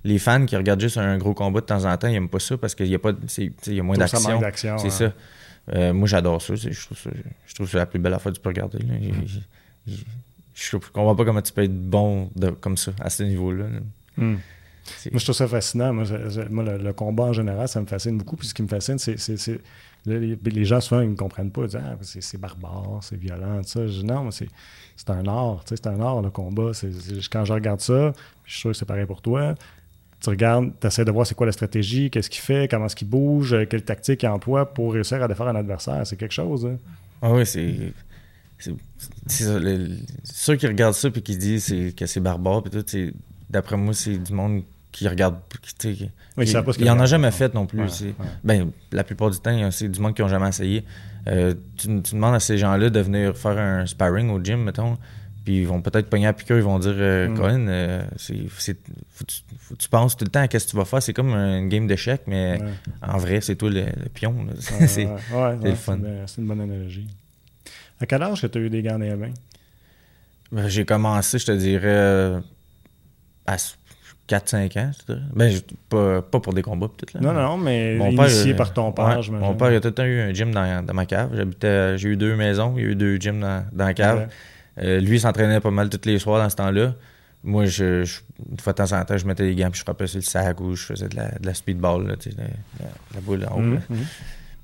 [0.05, 2.39] les, fans qui regardent juste un gros combat de temps en temps, ils n'aiment pas
[2.39, 4.41] ça parce qu'il y a, pas, il y a moins d'action.
[4.79, 5.13] C'est ça.
[5.75, 6.55] Euh, moi, j'adore ça.
[6.55, 7.11] Je trouve ça.
[7.47, 8.79] Je trouve ça la plus belle affaire que tu peux regarder.
[9.87, 13.67] Je, ne comprends pas comment tu peux être bon comme ça, à ce niveau-là.
[14.17, 14.37] Hmm.
[15.11, 15.93] Moi, je trouve ça fascinant.
[15.93, 18.37] Moi, le, combat en général, ça me fascine beaucoup.
[18.37, 19.61] Puis ce qui me fascine, c'est.
[20.05, 21.63] Les, gens, souvent, ils ne comprennent pas.
[21.63, 23.87] Ils disent ah, c'est barbare, c'est violent, ça.
[23.87, 24.49] Je dis non, c'est
[24.97, 26.73] c'est un art, c'est un art le combat.
[27.31, 28.13] quand je regarde ça,
[28.45, 29.55] je suis sûr que c'est pareil pour toi.
[30.21, 32.95] Tu regardes, tu essaies de voir c'est quoi la stratégie, qu'est-ce qu'il fait, comment est-ce
[32.95, 36.07] qu'il bouge, euh, quelle tactique il emploie pour réussir à défaire un adversaire.
[36.07, 36.67] C'est quelque chose.
[36.67, 36.77] Hein?
[37.21, 37.93] Ah oui, c'est.
[39.27, 43.17] Ceux qui regardent ça et qui disent que c'est barbare, puis tout,
[43.51, 45.39] d'après moi, c'est du monde qui regardent.
[45.79, 47.81] Qui, Oui, savent pas ce il qu'ils en a jamais fait non plus.
[47.81, 48.15] Ouais, c'est- ouais.
[48.45, 50.85] Ben, la plupart du temps, c'est du monde qui n'ont jamais essayé.
[51.29, 54.99] Euh, tu, tu demandes à ces gens-là de venir faire un sparring au gym, mettons,
[55.45, 57.35] puis ils vont peut-être pogner à piqûre, ils vont dire euh, Mm.
[57.37, 58.79] Colin, euh, c'est, c'est-
[59.11, 60.85] faut, que tu, faut que tu penses tout le temps à ce que tu vas
[60.85, 61.03] faire.
[61.03, 62.69] C'est comme une game d'échecs, mais Ouais.
[63.03, 64.35] en vrai, c'est toi le, le pion.
[64.87, 65.09] C'est-
[65.63, 65.99] le fun.
[66.27, 67.07] C'est une bonne analogie.
[68.01, 69.31] À quel âge que tu as eu des dans les mains?
[70.51, 72.41] Ben, j'ai commencé, je te dirais,
[73.47, 73.57] à
[74.29, 74.91] 4-5 ans.
[75.07, 75.21] dirais.
[75.35, 75.53] Ben,
[75.89, 77.15] pas, pas pour des combats, peut-être.
[77.15, 77.21] Là.
[77.21, 79.31] Non, non, mais Mon père, initié euh, par ton père, ouais.
[79.39, 81.31] Mon père, il a tout le temps eu un gym dans, dans ma cave.
[81.35, 84.19] J'habitais, j'ai eu deux maisons, il y a eu deux gyms dans, dans la cave.
[84.21, 84.27] Ouais.
[84.85, 86.95] Euh, lui, il s'entraînait pas mal tous les soirs dans ce temps-là.
[87.45, 89.85] Moi, je, je- une fois de temps en temps, je mettais des gants puis je
[89.85, 92.91] frappais sur le sac ou je faisais de la, de la speedball, là, la, la-
[93.15, 93.61] la boule en haut.
[93.61, 93.81] Mhm, là.
[93.91, 93.99] mhm.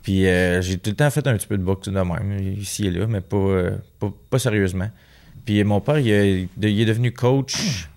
[0.03, 2.87] Puis euh, j'ai tout le temps fait un petit peu de boxe de même, ici
[2.87, 4.89] et là, mais pas, euh, pas, pas sérieusement.
[5.45, 7.89] Puis mon père, il est devenu coach.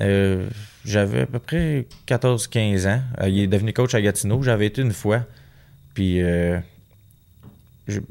[0.00, 0.48] Euh,
[0.84, 3.02] J'avais à peu près 14-15 ans.
[3.20, 4.42] Euh, il est devenu coach à Gatineau.
[4.42, 5.24] J'avais été une fois.
[5.94, 6.58] Puis euh,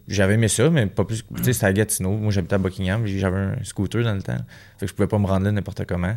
[0.08, 1.24] j'avais aimé ça, mais pas plus.
[1.38, 2.18] Tu sais, c'était à Gatineau.
[2.18, 3.06] Moi, j'habitais à Buckingham.
[3.06, 4.38] J'avais un scooter dans le temps.
[4.78, 6.16] Fait que je pouvais pas me rendre là n'importe comment.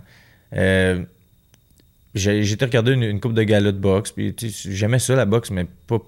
[2.14, 4.12] J'ai été regarder une, une coupe de gala de boxe.
[4.12, 5.98] Puis j'aimais ça, la boxe, mais pas,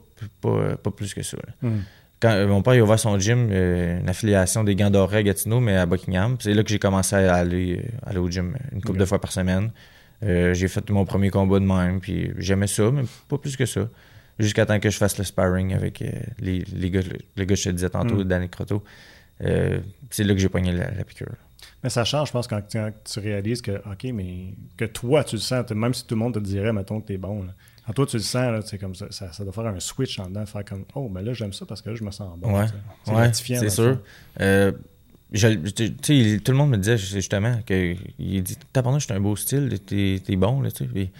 [0.40, 1.38] pas, pas plus que ça.
[2.20, 5.18] Quand euh, mon père il a ouvert son gym, euh, une affiliation des gants dorés
[5.18, 6.36] à Gatineau, mais à Buckingham.
[6.40, 9.20] C'est là que j'ai commencé à aller, euh, aller au gym une couple de fois
[9.20, 9.70] par semaine.
[10.22, 13.88] J'ai fait mon premier combat de même, puis j'aimais ça, mais pas plus que ça.
[14.38, 16.02] Jusqu'à temps que je fasse le sparring avec
[16.40, 17.00] les, les gars,
[17.36, 18.24] les gars que je te disais tantôt, Mm.
[18.24, 18.82] Danny Croteau.
[19.38, 21.28] C'est là que j'ai pogné la, la piqûre.
[21.82, 25.22] Mais ça change, je pense, quand tu, quand tu réalises que, OK, mais que toi,
[25.22, 27.44] tu le sens, même si tout le monde te dirait, mettons, que t'es bon.
[27.44, 27.52] Là.
[27.86, 30.18] Quand toi, tu le sens, là, c'est comme ça, ça, ça doit faire un switch
[30.18, 32.36] en dedans, faire comme, oh, mais là, j'aime ça parce que là, je me sens
[32.38, 32.58] bon.
[32.58, 32.66] Ouais.
[33.04, 33.60] C'est ouais, gratifiant.
[33.60, 33.98] c'est sûr.
[34.40, 34.72] Euh,
[35.32, 39.78] je- tout le monde me disait justement que il dit je suis un beau style,
[39.84, 40.90] t'es es bon là, tu sais.
[40.90, 41.10] Puis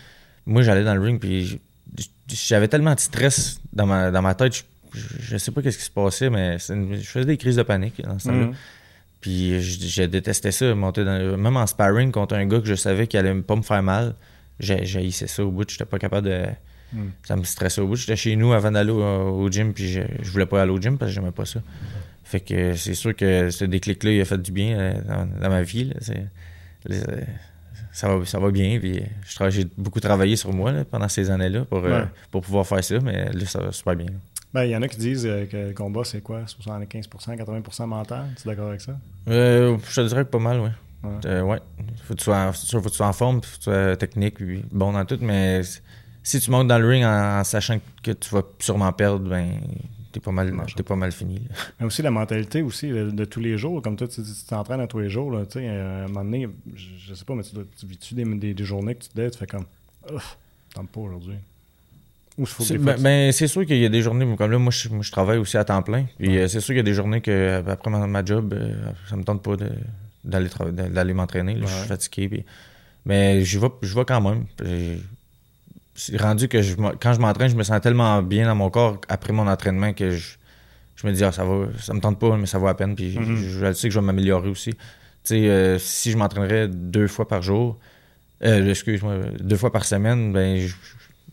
[0.47, 1.61] moi j'allais dans le ring puis
[2.29, 4.64] j'avais tellement de stress dans ma, dans ma tête,
[4.95, 7.62] je, je, sais pas qu'est-ce qui se passait, mais une- je faisais des crises de
[7.62, 8.47] panique dans ce temps-là.
[8.47, 8.55] Mhm.
[9.21, 12.75] Puis je, je détestais ça, monter dans, même en sparring contre un gars que je
[12.75, 14.14] savais qu'il allait pas me faire mal,
[14.59, 16.47] j'ai- ça au bout, j'étais pas capable de.
[16.92, 16.99] Mm.
[17.25, 17.97] Ça me stressait au bout.
[17.97, 20.81] J'étais chez nous avant d'aller au, au gym, puis je, je voulais pas aller au
[20.81, 21.61] gym parce que j'aimais pas ça.
[22.25, 25.49] Fait que c'est sûr que ce déclic-là, il a fait du bien euh, dans, dans
[25.49, 25.85] ma vie.
[25.85, 25.95] là.
[26.01, 26.27] C'est-
[26.87, 27.21] les- euh,
[27.92, 28.79] ça, va, ça va bien.
[28.79, 29.03] Puis
[29.51, 32.99] j'ai beaucoup travaillé sur moi là, pendant ces années-là pour, euh, pour pouvoir faire ça,
[33.01, 34.07] mais là, ça va super bien.
[34.55, 36.42] Ben, il y en a qui disent que le combat, c'est quoi?
[36.47, 38.25] 75%, 80% mental?
[38.40, 38.97] Tu es d'accord avec ça?
[39.27, 40.71] Je te dirais que pas mal, oui.
[41.05, 41.11] Ouais.
[41.27, 41.59] Euh, ouais.
[42.05, 44.35] Faut que tu sois faut que tu sois en forme, faut que tu sois technique,
[44.37, 45.61] puis bon dans tout, mais
[46.23, 49.61] si tu montes dans le ring en, en sachant que tu vas sûrement perdre, ben
[50.13, 51.41] t'es pas mal, t'es pas mal fini.
[51.49, 51.55] là.
[51.81, 53.83] Mais aussi la mentalité aussi de, de tous les jours.
[53.83, 55.31] Comme toi, tu t'entraînes à tous les jours.
[55.31, 58.15] Là, tu sais, euh, à un moment donné, je, je sais pas, mais tu, vis-tu
[58.15, 59.67] des, des, des journées que tu te lèves, tu fais comme,
[60.75, 61.37] tente pas aujourd'hui.
[62.61, 65.03] C'est ben, ben, c'est sûr qu'il y a des journées, comme là, moi je, moi,
[65.03, 66.07] je travaille aussi à temps plein.
[66.19, 66.39] Puis Ouais.
[66.43, 68.75] euh, c'est sûr qu'il y a des journées que euh, après ma, ma job, euh,
[69.09, 69.71] ça me tente pas de-
[70.27, 70.49] d'aller
[70.91, 71.55] d'aller m'entraîner.
[71.55, 71.67] là.
[71.67, 72.29] Je suis fatigué.
[72.29, 72.45] puis-
[73.07, 74.45] Mais je vais, je vais quand même.
[74.57, 75.03] Puis,
[75.95, 79.01] C'est rendu que je, quand je m'entraîne, je me sens tellement bien dans mon corps
[79.09, 80.37] après mon entraînement que je,
[80.97, 82.95] je me dis, ah, ça va, ça me tente pas, mais ça vaut la peine.
[82.95, 83.37] Puis je- Mhm.
[83.37, 84.73] je, je sais que je vais m'améliorer aussi.
[84.75, 84.79] Tu
[85.25, 87.79] sais, euh, si je m'entraînerais deux fois par jour,
[88.45, 90.75] euh, excuse-moi, deux fois par semaine, ben, je,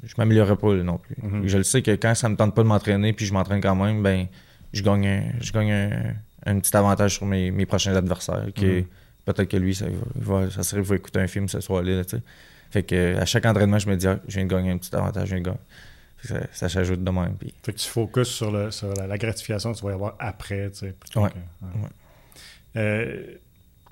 [0.05, 1.15] je m'améliorerais pas non plus.
[1.21, 1.45] Mhm.
[1.47, 3.75] Je le sais que quand ça me tente pas de m'entraîner puis je m'entraîne quand
[3.75, 4.27] même, ben,
[4.71, 8.45] je gagne, un, je gagne un, petit avantage sur mes, mes prochains adversaires.
[8.55, 8.85] qui Mhm.
[9.25, 11.61] Peut-être que lui, ça, va, il va- ça serait qu'il va écouter un film ce
[11.61, 12.01] soir-là.
[12.71, 14.93] fait que à chaque entraînement, je me dis, ah, je viens de gagner un petit
[14.95, 15.59] avantage, je viens de gagner.
[16.25, 17.35] Ça, ça s'ajoute de même.
[17.35, 19.93] Puis, Fait que tu focuses sur, le, sur la, la gratification que tu vas y
[19.93, 20.93] avoir après, tu sais.
[20.99, 21.29] plutôt Ouais.
[21.29, 21.89] que- Ouais.
[22.77, 23.23] Euh,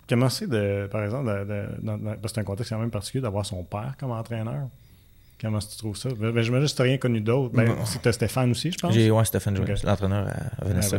[0.09, 2.79] comment c'est de, par exemple, de- de- dans- dans- parce que c'est un contexte quand
[2.79, 4.67] même particulier d'avoir son père comme entraîneur?
[5.39, 6.09] Comment tu trouves ça?
[6.09, 7.53] Ben, ben, J'imagine que tu n'as rien connu d'autre.
[7.55, 7.85] Ben, Non.
[7.85, 8.93] c'est que Stéphane aussi, je pense.
[8.93, 9.83] j'ai ouais, Stéphane Jones, Ok.
[9.83, 10.97] l'entraîneur à, à Vanessa.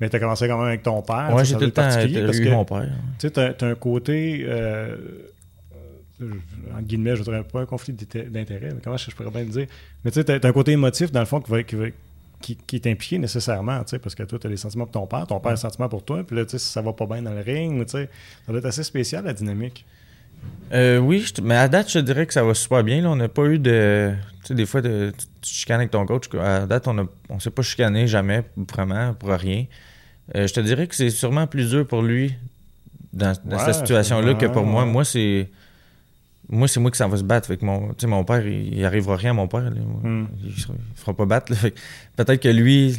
[0.00, 1.26] Mais tu as commencé quand même avec ton père.
[1.38, 2.88] Ça, j'ai tout le temps eu parce que, mon père.
[3.18, 4.96] Tu sais, t'as, t'as un côté, euh,
[6.76, 9.48] en guillemets, je dirais pas un conflit d'intérêt, mais comment je, je pourrais bien le
[9.50, 9.66] dire?
[10.04, 11.86] Mais tu sais, t'as, t'as un côté émotif, dans le fond, qui, va, qui, va-
[12.40, 15.06] qui, qui est impliqué nécessairement, tu sais, parce que toi, t'as des sentiments pour ton
[15.06, 16.92] père, ton père a des sentiments pour toi, puis là, tu sais, si ça va
[16.92, 18.08] pas bien dans le ring, tu sais,
[18.46, 19.84] ça doit être assez spécial, la dynamique.
[20.72, 23.00] Euh, oui, je mais à date, je te dirais que ça va super bien.
[23.02, 23.10] Là.
[23.10, 24.12] On n'a pas eu de.
[24.42, 26.24] Tu sais, des fois, de, tu tu chicanes avec ton coach.
[26.38, 29.64] À date, on ne on s'est pas chicané jamais, vraiment, pour rien.
[30.36, 32.34] Euh, je te dirais que c'est sûrement plus dur pour lui
[33.14, 34.84] dans, dans Ouais, cette situation-là que pour moi.
[34.84, 35.48] Moi, c'est.
[36.50, 37.46] Moi, c'est moi qui s'en va se battre.
[37.48, 39.60] Fait que mon, mon père, il, il arrivera rien à mon père.
[39.62, 39.70] là.
[39.70, 40.26] Hmm.
[40.42, 40.64] Il, il
[40.96, 41.52] fera pas battre.
[42.16, 42.94] Peut-être que lui,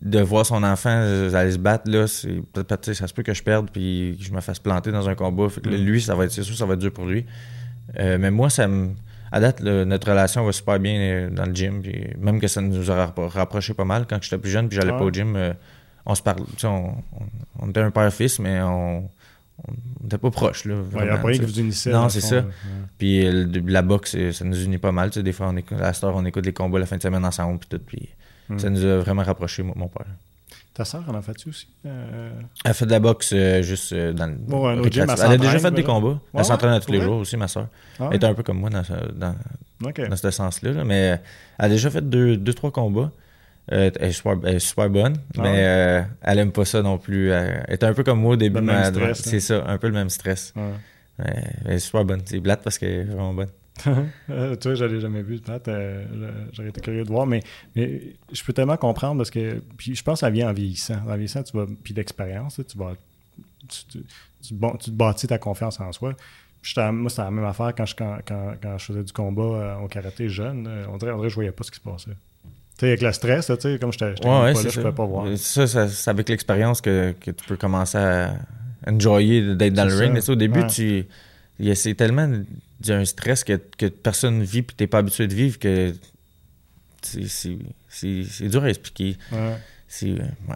[0.00, 2.40] de voir son enfant euh, aller se battre, là, c'est
[2.94, 5.48] ça se peut que je perde puis que je me fasse planter dans un combat.
[5.48, 5.80] Fait que là, Mm.
[5.84, 7.26] lui, ça va être, c'est sûr, ça va être dur pour lui.
[7.98, 8.90] Euh, mais moi, ça me.
[9.30, 11.82] À date, le- notre relation va super bien euh, dans le gym.
[11.82, 14.76] Puis même que ça nous a rapp- rapproché pas mal quand j'étais plus jeune, puis
[14.80, 15.34] j'allais pas au gym.
[15.36, 15.52] euh,
[16.06, 16.44] on se parle.
[16.64, 16.94] On, on,
[17.60, 19.08] on était un père-fils, mais on.
[20.02, 20.74] N'était pas proches, là.
[20.76, 21.44] Ouais, Il n'y a pas rien sais.
[21.44, 21.90] vous unissait.
[21.90, 22.36] Non, c'est fond, ça.
[22.36, 22.44] Ouais.
[22.96, 25.10] Puis euh, la boxe, ça nous unit pas mal.
[25.10, 27.24] Des fois, on écoute, à cette heure, on écoute les combats la fin de semaine
[27.24, 27.58] ensemble.
[27.58, 27.80] Puis tout.
[27.84, 28.08] Puis
[28.48, 28.58] Mm.
[28.58, 30.06] ça nous a vraiment rapprochés, moi, mon père.
[30.74, 31.66] Ta soeur en a fait-tu aussi?
[31.86, 32.30] Euh,
[32.64, 34.34] Elle fait de la boxe euh, juste euh, dans le.
[34.34, 34.92] Bon, récréatif.
[34.92, 36.08] gym, elle elle a déjà fait des combats.
[36.08, 37.66] Ouais, elle s'entraîne à tous les jours aussi, ma soeur.
[37.98, 38.82] ah, Elle est un peu comme moi dans,
[39.14, 39.34] dans,
[39.80, 40.72] dans ce sens-là.
[40.72, 40.84] là.
[40.84, 41.16] Mais euh,
[41.58, 43.10] elle a déjà fait deux, deux trois combats.
[43.70, 46.06] Elle, est super, elle est super bonne, Ah mais ouais?
[46.22, 47.30] elle aime pas ça non plus.
[47.30, 48.60] Elle, elle est un peu comme moi au début.
[48.84, 50.54] Stress, C'est ça, un peu le même stress.
[50.56, 50.62] Ouais.
[51.18, 52.22] Mais elle est super bonne.
[52.24, 53.48] C'est blate parce qu'elle est vraiment bonne.
[54.30, 55.66] Euh, tu vois, je l'ai jamais vu, Pat.
[55.68, 56.04] Euh,
[56.52, 57.42] J'aurais été curieux de voir, mais,
[57.76, 59.62] mais je peux tellement comprendre parce que.
[59.76, 60.96] Puis je pense que ça vient en vieillissant.
[61.06, 61.66] En vieillissant, tu vas.
[61.82, 62.92] Puis l'expérience, tu vas.
[63.68, 64.04] Tu, tu-
[64.42, 66.14] tu bon- tu te bâtis ta confiance en soi.
[66.62, 69.42] J'étais- moi, c'était la même affaire quand je, quand, quand, quand je faisais du combat
[69.42, 70.66] euh, au karaté jeune.
[70.68, 72.10] euh, On dirait, on dirait je voyais pas ce qui se passait.
[72.10, 74.64] Tu sais, avec le stress, tu sais, comme j'étais j'étais Ouais, même ouais, pas c'est
[74.66, 75.38] là, je pouvais pas voir.
[75.38, 78.34] Ça, ça- c'est avec l'expérience que, que tu peux commencer à
[78.86, 80.12] enjoyer d'être dans le ring.
[80.12, 80.66] Mais au début, Ouais.
[80.68, 81.04] tu,
[81.58, 82.28] il y a- c'est tellement
[82.80, 85.34] il y a un stress que, que personne vit et tu n'es pas habitué de
[85.34, 85.92] vivre que
[87.02, 89.16] c'est, dur à expliquer.
[89.32, 89.56] Ouais.
[89.86, 90.54] C'est, euh, ouais.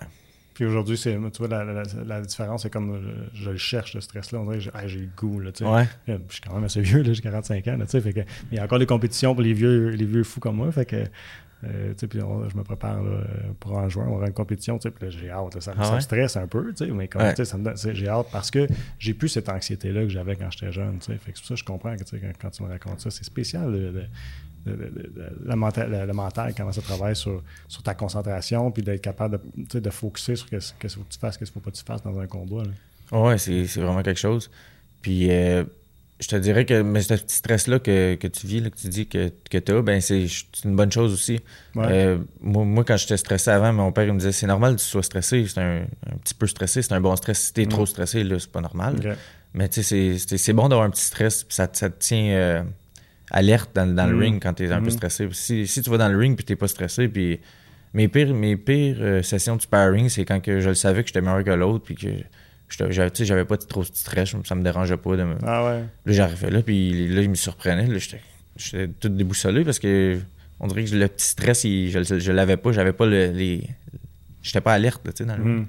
[0.55, 3.95] Puis aujourd'hui, c'est, tu vois, la, la- la différence, c'est comme euh, je, le cherche,
[3.95, 4.41] le stress-là.
[4.41, 5.71] On dirait que j'ai, le goût, là, tu sais.
[5.71, 5.89] Ouais.
[6.11, 8.13] Euh, Je suis quand même assez vieux, là, j'ai 45 ans, là, tu sais, fait
[8.13, 10.71] que, il y a encore des compétitions pour les vieux, les vieux fous comme moi,
[10.71, 11.05] fait que,
[11.65, 13.21] euh, puis je me prépare là,
[13.61, 16.01] pour en juin, on aura une compétition, puis j'ai hâte, là, ça, Ah ça me
[16.01, 17.45] stresse un peu, tu sais, mais comme, Ouais.
[17.45, 18.67] ça me j'ai hâte parce que
[18.99, 21.55] j'ai plus cette anxiété-là que j'avais quand j'étais jeune, tu sais, fait que pour ça
[21.55, 24.07] que je comprends que, quand, quand tu me racontes ça, c'est spécial, le, le-
[24.65, 28.71] le- le- le- le mental, le- le mental, comment ça travaille sur, sur ta concentration,
[28.71, 31.51] puis d'être capable de, de focuser sur qu'est-ce qu'est-ce qu'il faut que tu fasses, qu'est-ce
[31.51, 32.63] qu'il faut pas que tu fasses dans un combat.
[33.11, 34.51] Ouais, c'est, c'est vraiment quelque chose.
[35.01, 35.65] Puis euh,
[36.21, 38.89] je te dirais que mais ce petit stress-là que, que tu vis, là, que tu
[38.89, 40.25] dis que, que tu as, ben c'est,
[40.65, 41.41] une bonne chose aussi.
[41.75, 41.85] Ouais.
[41.89, 44.81] Euh, moi, moi, quand j'étais stressé avant, mon père il me disait c'est normal que
[44.81, 45.45] tu sois stressé.
[45.49, 47.39] C'est un, un petit peu stressé, c'est un bon stress.
[47.47, 47.69] Si t'es Mm.
[47.69, 49.17] trop stressé, là, c'est pas normal.
[49.55, 52.63] Mais tu sais, c'est, bon d'avoir un petit stress, ça, te- ça te tient euh,
[53.31, 54.21] alerte dans, dans le Mm.
[54.21, 54.91] ring quand t'es un peu Mm.
[54.91, 55.29] stressé.
[55.33, 57.41] Si, si tu vas dans le ring puis t'es pas stressé, puis
[57.95, 61.09] mes pires, mes pires euh, sessions de sparring, c'est quand que je le savais que
[61.09, 62.09] j'étais meilleur que l'autre, puis que
[62.91, 65.81] j'avais, pas trop de stress, ça me dérangeait pas de me, Ah ouais.
[66.07, 67.87] Là, j'arrivais là, puis là, il me surprenait.
[67.87, 68.21] Là, j'étais,
[68.57, 70.19] j'étais tout déboussolé parce que
[70.61, 72.73] on dirait que le petit stress, il- je, l'avais pas.
[72.73, 73.69] J'avais pas le, les.
[74.43, 75.65] J'étais pas alerte, tu sais, dans le.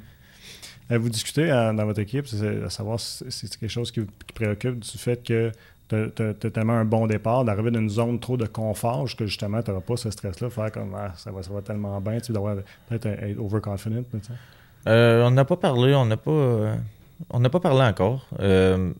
[0.91, 4.01] Euh, Vous discutez euh, dans votre équipe, c'est à savoir si c'est quelque chose qui
[4.01, 5.51] vous qui préoccupe du fait que
[5.89, 9.61] tu as, tellement un bon départ, d'arriver dans une zone trop de confort, que justement,
[9.61, 12.31] tu n'auras pas ce stress-là, faire comme ah, ça, va, ça va tellement bien, tu
[12.31, 12.55] d'avoir
[12.89, 14.03] peut-être être overconfident.
[14.87, 16.31] Euh, on n'a pas parlé, on n'a pas.
[16.31, 16.75] euh,
[17.29, 18.27] on n'a pas parlé encore.
[18.39, 18.91] Euh,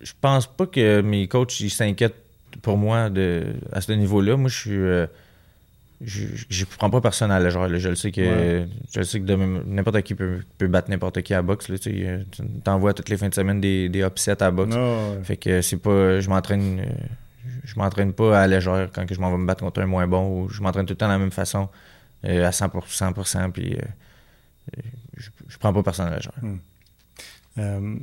[0.00, 2.16] je pense pas que mes coachs ils s'inquiètent
[2.62, 4.36] pour moi de, à ce niveau-là.
[4.36, 4.70] Moi, je suis.
[4.76, 5.06] euh,
[6.04, 7.78] je, je prends pas personne à la là.
[7.78, 8.66] Je le sais que Ouais.
[8.92, 9.32] je le sais que
[9.66, 11.68] n'importe qui peut, peut battre n'importe qui à la boxe.
[11.68, 12.04] Là, tu
[12.64, 14.74] t'envoies toutes les fins de semaine des, des upsets à la boxe.
[14.74, 15.18] Ouais.
[15.22, 16.18] Fait que c'est pas.
[16.20, 16.82] Je m'entraîne.
[17.64, 19.86] Je m'entraîne pas à la légère quand que je m'en vais me battre contre un
[19.86, 21.68] moins bon ou je m'entraîne tout le temps de la même façon
[22.24, 23.76] euh, à 100%, 100% puis
[25.16, 26.34] je, je prends pas personne à la légère.
[27.58, 27.96] Euh,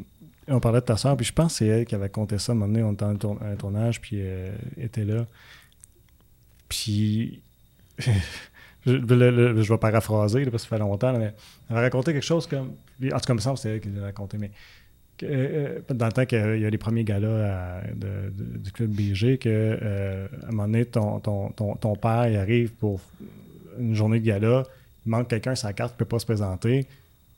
[0.48, 2.52] on parlait de ta soeur, puis je pense que c'est elle qui avait compté ça.
[2.52, 5.26] À un moment donné, on était un tournage, puis euh, était là.
[6.68, 7.42] Puis,
[8.86, 11.34] je, vais paraphraser, parce que ça fait longtemps, mais
[11.70, 12.74] elle avait raconté quelque chose comme.
[13.04, 14.52] En tout cas, me semble c'est elle qui l'a raconté, mais
[15.18, 19.50] que, euh, dans le temps qu'il y a les premiers galas du club BG, que
[19.50, 23.02] euh, à un moment donné, ton, ton, ton, ton père il arrive pour
[23.78, 24.64] une journée de gala,
[25.10, 26.86] manque quelqu'un, sa carte ne peut pas se présenter.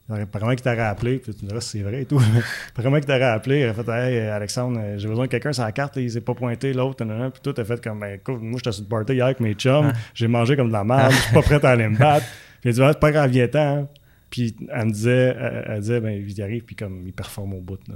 [0.09, 2.19] Apparemment qu'il t'aurait appelé, puis tu me diras si c'est vrai et tout.
[2.75, 5.63] Apparemment qu'il t'aurait appelé, il aurait fait Hey Alexandre, euh, j'ai besoin de quelqu'un sur
[5.63, 8.57] la carte, il s'est pas pointé, l'autre, puis tout a fait comme ben, écoute, moi
[8.57, 9.97] j'étais sur le party hier avec mes chums, Ah.
[10.13, 12.25] j'ai mangé comme de la merde, je suis pas prêt à aller me battre.
[12.59, 13.87] Puis il a dit Ah, c'est pas grave, viens-t'en.
[14.29, 17.59] Puis elle me disait, elle, elle disait, ben il arrive, puis comme il performe au
[17.59, 17.79] bout.
[17.89, 17.95] Là.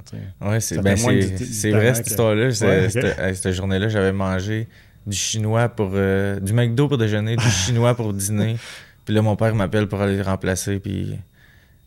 [0.49, 2.47] Ouais, c'est ben, vrai cette histoire-là.
[2.47, 2.89] Ouais,
[3.33, 4.67] cette journée-là, j'avais mangé
[5.07, 5.91] du chinois pour.
[5.93, 8.57] euh, du McDo pour déjeuner, du chinois pour dîner.
[9.05, 11.15] Puis là, mon père m'appelle pour aller le remplacer, puis.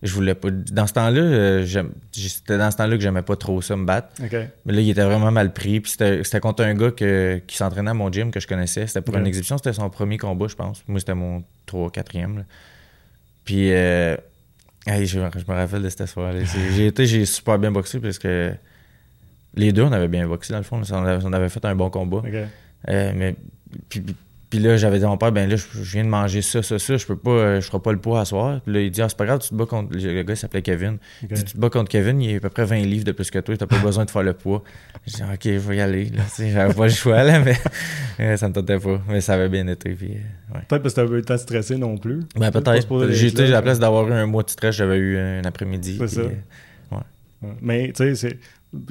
[0.01, 0.53] Je voulais pas.
[0.53, 1.67] Dans ce temps-là, euh,
[2.13, 4.11] c'était dans ce temps-là que j'aimais pas trop ça me battre.
[4.65, 5.81] Mais là, il était vraiment mal pris.
[5.81, 8.87] Puis c'était contre un gars que- qui s'entraînait à mon gym que je connaissais.
[8.87, 9.59] C'était pour une exhibition.
[9.59, 10.85] C'était son premier combat, je pense.
[10.87, 12.37] Moi, c'était mon 3 4e.
[12.39, 12.45] là.
[13.45, 14.17] Puis, euh,
[14.87, 16.45] hey, je, me- je me rappelle de cette soirée.
[16.77, 18.53] J'ai été, j'ai super bien boxé parce que
[19.57, 20.81] les deux, on avait bien boxé dans le fond.
[20.93, 22.23] On avait, on avait fait un bon combat.
[22.89, 23.35] Euh, mais
[23.89, 24.05] puis,
[24.51, 26.63] puis, là, j'avais dit à mon père, ben là, je, je viens de manger ça,
[26.63, 28.61] ça, ça, je peux pas, euh, je ferai pas le poids à soir.
[28.65, 29.95] Puis là, il dit, ah, c'est pas grave, tu te bats contre.
[29.97, 30.99] Le gars, il s'appelait Kevin.
[31.23, 33.13] Il dit, tu te bats contre Kevin, il a à peu près 20 livres de
[33.13, 34.63] plus que toi, t'as pas besoin de faire le poids.
[35.07, 36.05] J'ai dit, ok, je vais y aller.
[36.07, 37.57] Là, j'avais pas le choix, là, mais
[38.21, 39.01] euh, ça me tentait pas.
[39.09, 39.91] Mais ça avait bien été.
[39.95, 40.61] Puis, euh, ouais.
[40.69, 42.21] Peut-être parce que t'avais eu le temps de stresser non plus.
[42.37, 45.45] Ben, Peut-être été, à la place d'avoir eu un mois de stress, j'avais eu un
[45.45, 45.97] après-midi.
[46.01, 46.21] C'est ça.
[46.23, 46.31] euh,
[46.91, 47.51] Ouais.
[47.63, 48.39] Mais tu sais, c'est-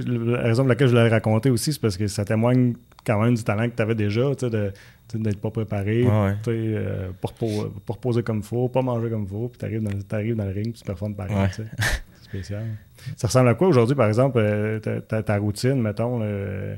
[0.06, 2.74] la raison pour laquelle je l'ai raconté aussi, c'est parce que ça témoigne
[3.06, 4.74] quand même du talent que tu avais déjà, de- tu sais,
[5.13, 6.36] d'être pas préparé, Ouais, ouais.
[6.48, 9.82] euh, pas, repo- pas reposer comme il faut, pas manger comme il faut, puis t'arrives
[9.84, 9.91] dans,
[10.43, 11.36] dans le ring, puis tu performes pareil.
[11.36, 11.50] Ouais.
[11.52, 11.65] C'est
[12.24, 12.63] spécial.
[13.15, 16.76] Ça ressemble à quoi aujourd'hui, par exemple, euh, ta, ta- ta routine, mettons, euh,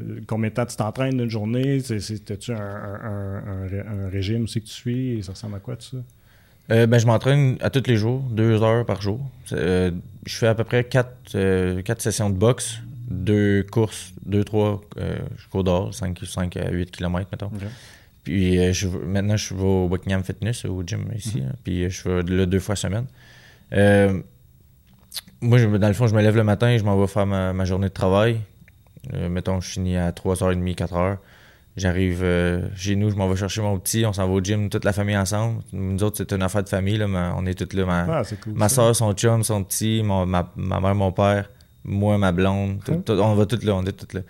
[0.00, 1.80] euh, combien de temps tu t'entraînes d'une journée?
[1.80, 5.22] T'as-tu un, un- un- un ré- un régime aussi que tu suis?
[5.22, 5.86] Ça ressemble à quoi, tout
[6.68, 6.86] ça?
[6.86, 9.20] Ben, je m'entraîne à tous les jours, deux heures par jour.
[9.50, 9.90] Je
[10.26, 12.78] fais à peu près quatre, quatre sessions de boxe,
[13.10, 17.50] deux courses, deux, trois, euh, je cours dehors, 5, 5 à 8 km, mettons.
[18.24, 21.42] Puis euh, je, maintenant, je vais au Buckingham Fitness, au gym ici.
[21.46, 23.06] hein, puis euh, je vais là deux fois semaine.
[23.72, 24.20] Euh,
[25.40, 27.52] moi, je- dans le fond, je me lève le matin, je m'en vais faire ma,
[27.52, 28.40] ma journée de travail.
[29.12, 31.16] Mettons, je finis à 3h30, 4h.
[31.76, 32.22] J'arrive
[32.76, 34.92] chez nous, je m'en vais chercher mon petit, on s'en va au gym, toute la
[34.92, 35.62] famille ensemble.
[35.72, 37.86] Nous autres, c'est une affaire de famille, là, mais on est tous là.
[37.86, 38.52] Ma, Ah, cool.
[38.54, 41.48] ma soeur, son chum, son petit, mon- ma, ma mère, mon père,
[41.84, 42.82] moi, ma blonde.
[42.84, 44.22] tout- tout- on va tous là, on est tous là.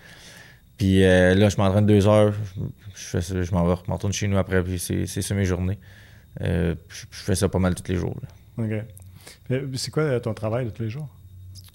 [0.77, 2.61] Puis euh, là, je m'entraîne deux heures, je,
[2.95, 5.45] je fais ça, je m'en vais, je retourne chez nous après, puis c'est ça mes
[5.45, 5.77] journées.
[6.41, 8.15] Euh, je, je fais ça pas mal tous les jours.
[8.57, 9.65] Là, OK.
[9.75, 11.07] C'est quoi euh, ton travail de tous les jours?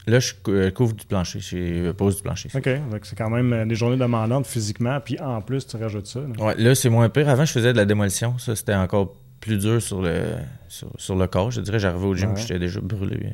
[0.09, 2.49] Là, je euh, couvre du plancher, je pose du plancher.
[2.55, 2.69] OK.
[2.91, 6.21] Donc, c'est quand même des journées demandantes physiquement, puis en plus, tu rajoutes ça.
[6.21, 6.45] là.
[6.45, 7.29] Ouais, là, c'est moins pire.
[7.29, 8.39] Avant, je faisais de la démolition.
[8.39, 10.23] Ça, c'était encore plus dur sur le,
[10.69, 11.51] sur, sur le corps.
[11.51, 12.37] Je dirais, j'arrivais au gym, Ouais.
[12.41, 13.31] j'étais déjà brûlé.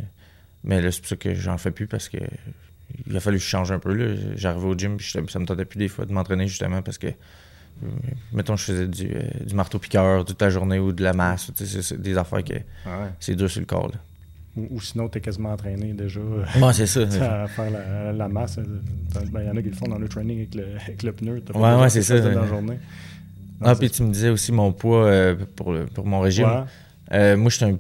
[0.65, 2.19] Mais là, c'est pour ça que j'en fais plus parce que
[3.07, 3.95] il a fallu que je change un peu.
[3.95, 4.15] là.
[4.37, 7.07] J'arrivais au gym, puis ça me tentait plus des fois de m'entraîner justement parce que,
[7.09, 7.87] euh,
[8.33, 11.51] mettons, je faisais du, euh, du marteau-piqueur toute la journée ou de la masse.
[11.57, 12.55] C'est c'est des affaires que
[12.87, 13.09] Ah ouais.
[13.19, 13.89] c'est dur sur le corps.
[13.89, 13.95] Là.
[14.57, 16.45] Ou, ou sinon, tu es quasiment entraîné déjà euh,
[16.75, 17.01] c'est ça.
[17.43, 18.59] à faire la, la masse.
[18.59, 18.65] euh,
[19.33, 21.13] Ben, Il y en a qui le font dans le training avec le, avec le
[21.13, 21.41] pneu.
[21.41, 22.21] T'as Ouais, ouais, c'est ça.
[22.21, 22.79] Dans la journée.
[23.61, 26.45] Non, Ah, puis tu me disais aussi mon poids euh, pour, le- pour mon régime.
[26.47, 26.63] Ouais.
[27.13, 27.79] Euh, moi, je suis un-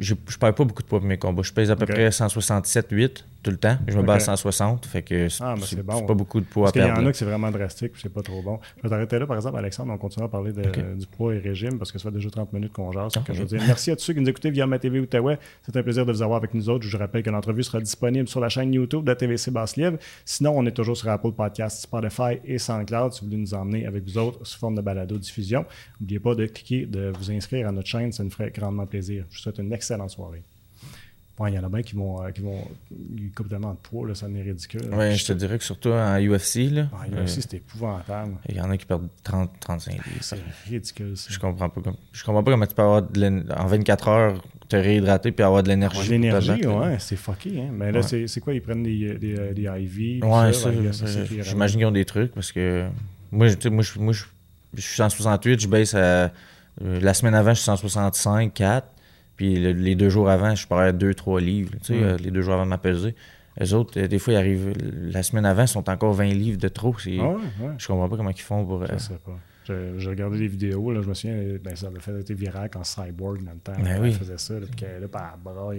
[0.00, 1.42] je je perds pas beaucoup de poids pour mes combats.
[1.42, 1.90] Je pèse à peu Ok.
[1.90, 3.76] près 167,8 tout le temps.
[3.88, 4.86] Je me bats à 160.
[4.86, 6.04] Fait que c'est Ah, c'est bon.
[6.06, 7.08] pas beaucoup de poids Parce à qu'il y en perdre.
[7.08, 8.58] a que c'est vraiment drastique, c'est pas trop bon.
[8.78, 11.38] Je vais t'arrêter là, par exemple, Alexandre, on continue à parler de- du poids et
[11.38, 13.12] régime, parce que ça fait déjà 30 minutes qu'on jase.
[13.16, 14.78] Ah, Fait que je veux dire, merci à tous ceux qui nous écoutaient via ma
[14.78, 15.38] TV Outaouais.
[15.62, 16.84] C'est un plaisir de vous avoir avec nous autres.
[16.86, 19.98] Je vous rappelle que l'entrevue sera disponible sur la chaîne YouTube de TVC Basse-Lièvre.
[20.24, 23.86] Sinon, on est toujours sur Apple Podcasts, Spotify et SoundCloud si vous voulez nous emmener
[23.86, 25.64] avec vous autres sous forme de balado-diffusion.
[26.00, 29.24] N'oubliez pas de cliquer, de vous inscrire à notre chaîne, ça nous ferait grandement plaisir.
[29.30, 30.42] Je vous souhaite une excellente soirée.
[31.40, 32.62] Ouais, il y en a bien qui vont, euh, qui vont
[33.48, 34.82] tellement de poids, là, ça en est ridicule.
[34.92, 38.34] Ouais, je te dirais que surtout en UFC, là, Ah, a euh, c'est épouvantable.
[38.48, 40.04] il y en a qui perdent 30, 35 livres.
[40.20, 40.36] C'est
[40.68, 41.28] ridicule, ça.
[41.30, 44.42] Je comprends pas comme, je comprends pas comment tu peux avoir de en 24 heures
[44.68, 45.98] te réhydrater puis avoir de l'énergie.
[45.98, 47.58] Ouais, te L'énergie, ouais, c'est fucké.
[47.60, 47.70] Hein?
[47.72, 48.26] Mais là, Ouais.
[48.28, 52.04] c'est quoi Ils prennent des, des, des IV Ouais, ça, est j'imagine qu'ils ont des
[52.04, 52.86] trucs parce que
[53.32, 54.24] moi, je- tu sais, moi, je, moi, je,
[54.74, 55.98] je suis 168, je baisse à.
[55.98, 56.28] euh,
[56.80, 58.86] la semaine avant, je suis 165, 4.
[59.40, 61.72] Puis le- les deux jours avant, je pars à 2-3 livres.
[61.80, 62.02] Tu sais, Mm.
[62.04, 63.14] euh, les deux jours avant ma pesée.
[63.58, 64.74] Les autres, euh, des fois, ils arrivent.
[65.12, 66.94] La semaine avant, ils sont encore 20 livres de trop.
[66.98, 67.72] C'est- Ah ouais, ouais.
[67.78, 68.82] Je comprends pas comment ils font pour.
[68.82, 69.38] euh, Je sais pas.
[69.96, 72.84] J'ai regardé des vidéos, là, je me souviens, ben, ça avait fait été viral quand
[72.84, 73.72] Cyborg dans le temps.
[73.82, 74.12] Ben oui.
[74.12, 75.06] faisait ça, là, puis qu'elle est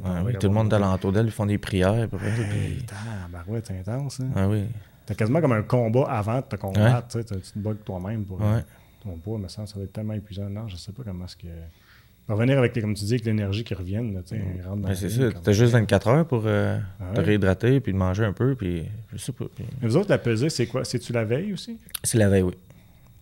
[0.05, 2.07] ouais, elle oui, va tout le monde alentour d'elle, ils font des prières.
[2.07, 4.21] Puis, Hey, puis- tabarouette, c'est intense.
[4.21, 4.29] Hein?
[4.35, 4.63] ouais, oui.
[5.05, 7.07] T'as quasiment comme un combat avant de te combattre.
[7.19, 8.63] tu te bats toi-même pour Ouais.
[9.03, 10.49] ton poids, mais ça, ça va être tellement épuisant.
[10.49, 11.47] Non, je sais pas comment est-ce que.
[12.33, 13.73] Revenir avec, les- comme tu dis, avec l'énergie qui
[14.83, 15.23] Ben, le c'est ça.
[15.43, 18.55] T'as juste 24 heures pour euh, Ah te réhydrater puis de manger un peu.
[18.55, 19.45] Puis je sais pas.
[19.55, 20.83] puis- Mais vous autres, la pesée, c'est quoi?
[20.85, 21.77] C'est-tu la veille aussi?
[22.03, 22.53] C'est la veille, oui.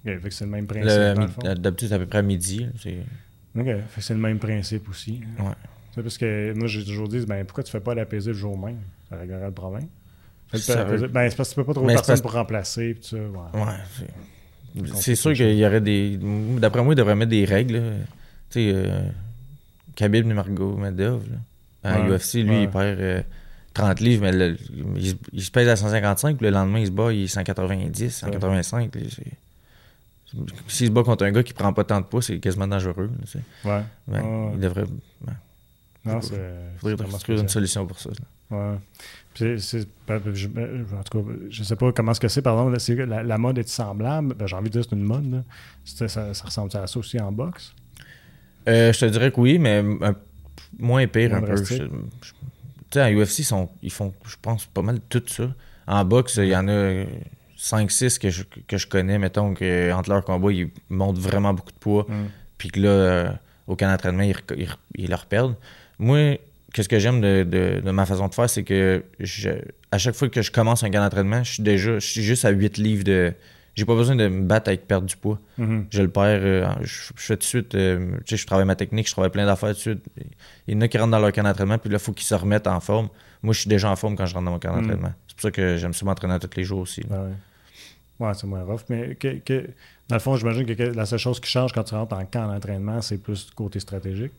[0.06, 0.88] Ok, fait que c'est le même principe.
[1.30, 1.54] Fond.
[1.56, 2.66] D'habitude, c'est à peu près à midi.
[3.58, 3.66] Ok,
[3.98, 5.22] c'est le même principe aussi.
[5.40, 5.44] hein.
[5.46, 6.02] Ouais.
[6.04, 8.58] Parce que moi, j'ai toujours dit, ben, pourquoi tu fais pas la pesée le jour
[8.58, 8.78] même?
[9.10, 9.88] Ça réglerait le problème.
[10.86, 12.94] Veut- ben, c'est parce que tu peux pas c'est personnes parce- pour remplacer.
[12.94, 13.62] Pis tout ça, ouais.
[13.62, 16.18] Ouais, c'est- sûr qu'il y aurait des.
[16.60, 17.82] D'après moi, il devrait mettre des règles.
[18.50, 19.10] Tu sais, euh,
[19.96, 21.38] Khabib Nurmagomedov, là.
[21.92, 22.64] À Ouais, UFC, lui, ouais.
[22.64, 23.22] il perd euh,
[23.74, 24.58] 30 livres, mais le-
[24.98, 27.28] il, se- il se pèse à 155, puis le lendemain, il se bat, il est
[27.28, 28.96] 190, 185.
[28.96, 29.24] là, c'est-
[30.68, 33.10] S'il se bat contre un gars qui prend pas tant de poids, c'est quasiment dangereux.
[33.12, 33.40] là, tu sais.
[33.66, 34.22] Ouais.
[34.54, 34.84] Il devrait.
[36.06, 36.40] Non, c'est.
[36.80, 38.10] faudrait trouver une solution pour ça.
[38.10, 38.58] là.
[38.58, 38.78] Ouais.
[39.34, 42.28] Puis c'est- c'est- ben, je- ben, en tout cas, je sais pas comment ce que
[42.28, 42.70] c'est, pardon.
[42.70, 44.34] là, c'est la, la mode est semblable.
[44.34, 45.32] Ben, J'ai envie de dire que c'est une mode.
[45.32, 45.44] Là.
[45.86, 47.74] Ça, ça ressemble à ça aussi en boxe?
[48.70, 50.16] Euh, je te dirais que oui, mais un-
[50.78, 51.56] moins pire un peu.
[52.92, 55.50] Tu sais, en UFC, ils, sont, ils font, je pense, pas mal tout ça.
[55.88, 57.04] En boxe, il y en a.
[57.58, 61.74] 5-6 que je, que je connais, mettons, que entre leurs combats, ils montent vraiment beaucoup
[61.74, 62.14] de poids, Mm.
[62.58, 63.30] puis que là, euh,
[63.68, 65.56] au camp d'entraînement, ils, ils, ils leur perdent.
[66.00, 66.40] Moi,
[66.74, 69.50] qu'est-ce que j'aime de, de- de ma façon de faire, c'est que je,
[69.92, 72.46] à chaque fois que je commence un camp d'entraînement, je suis déjà, je suis juste
[72.46, 73.34] à 8 livres de.
[73.80, 75.40] J'ai pas besoin de me battre avec perdre du poids.
[75.58, 75.86] Mhm.
[75.90, 78.66] Je le perds, euh, je, je fais tout de suite, euh, tu sais, je travaille
[78.66, 80.04] ma technique, je travaille plein d'affaires tout de suite.
[80.68, 82.26] Il y en a qui rentrent dans leur camp d'entraînement, puis là, il faut qu'ils
[82.28, 83.10] se remettent en forme.
[83.42, 84.82] Moi, je suis déjà en forme quand je rentre dans mon camp Mm.
[84.82, 85.14] d'entraînement.
[85.28, 87.02] C'est pour ça que j'aime ça m'entraîner tous les jours aussi.
[87.10, 88.28] Ben ouais.
[88.28, 88.82] Ouais, c'est moins rough.
[88.90, 89.70] Mais que, que-
[90.10, 92.48] dans le fond, j'imagine que la seule chose qui change quand tu rentres en camp
[92.48, 94.34] d'entraînement, c'est plus côté stratégique.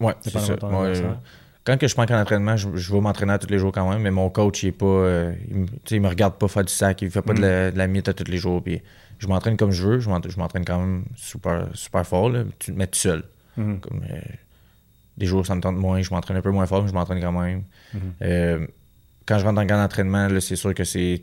[0.00, 0.54] Ouais, c'est ça.
[0.66, 0.94] Ouais,
[1.70, 3.72] quand que je prends un camp d'entraînement, je, je vais m'entraîner à tous les jours
[3.72, 4.84] quand même, mais mon coach, il est pas.
[4.86, 7.78] euh, il, me- il regarde pas faire du sac, il fait pas de, la, de
[7.78, 8.62] la mythe à tous les jours.
[8.62, 8.80] Puis
[9.18, 12.86] je m'entraîne comme je veux, je m'entraîne, quand même super, super fort, là, tu- mais
[12.86, 13.22] tout seul.
[13.56, 13.80] Mhm.
[13.80, 14.20] Comme, euh,
[15.16, 17.20] des jours, ça me tente moins, je m'entraîne un peu moins fort, mais je m'entraîne
[17.20, 17.62] quand même.
[17.94, 18.00] Mhm.
[18.22, 18.66] Euh,
[19.26, 21.22] quand je rentre dans le camp d'entraînement, c'est sûr que c'est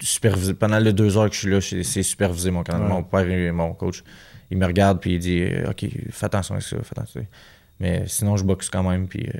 [0.00, 0.54] supervisé.
[0.54, 2.88] Pendant les deux heures que je suis là, c'est supervisé mon camp Ouais.
[2.88, 4.02] Mon père et mon coach,
[4.50, 7.26] il me regarde puis il dit OK, fais attention à ça, fais attention.
[7.80, 9.38] Mais sinon, je boxe quand même, puis euh,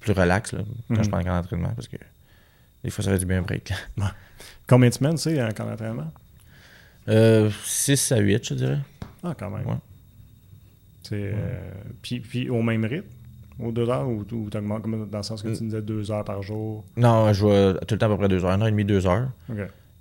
[0.00, 1.04] plus relax là, quand Mhm.
[1.04, 1.96] je prends le camp d'entraînement, parce que
[2.84, 3.72] des fois, ça fait du bien un break.
[3.96, 4.14] là.
[4.66, 6.10] Combien de semaines, c'est, un camp d'entraînement?
[7.08, 8.78] Euh, 6 à 8, je dirais.
[9.22, 9.66] Ah, quand même.
[9.66, 9.74] Ouais.
[11.02, 11.60] C'est, euh,
[12.02, 13.06] puis, puis au même rythme?
[13.60, 15.66] Aux deux heures ou, ou comme dans le sens que tu Mm.
[15.68, 16.84] disais deux heures par jour?
[16.96, 18.84] Non, je vais tout le temps à peu près 2 heures, 1 heure et demie,
[18.84, 19.28] 2 heures.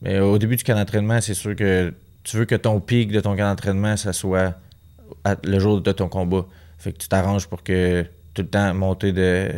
[0.02, 3.20] Mais au début du camp d'entraînement, c'est sûr que tu veux que ton pic de
[3.20, 4.56] ton camp d'entraînement, ça soit
[5.24, 6.46] à- le jour de ton combat.
[6.84, 9.54] Fait que tu t'arranges pour que tout le temps monter de,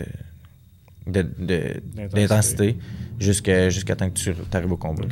[1.07, 2.77] D'intensité.
[3.19, 5.05] jusqu'à jusqu'à temps que tu arrives au combat.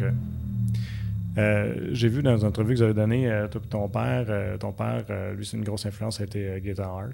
[1.39, 4.71] Euh, J'ai vu dans une entrevue que vous avez donnée, euh, ton père, euh, ton
[4.71, 7.13] père, lui, c'est une grosse influence, ça a été Gaetan Hart,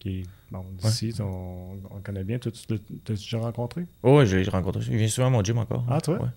[0.00, 2.38] qui bon, d'ici, on, connaît bien.
[2.38, 3.86] Toi, tu l'as t'as déjà rencontré?
[4.02, 4.82] Oh, ouais, je l'ai rencontré.
[4.90, 5.84] Il vient souvent à mon gym encore.
[5.88, 6.16] Ah, toi?
[6.16, 6.28] Ouais.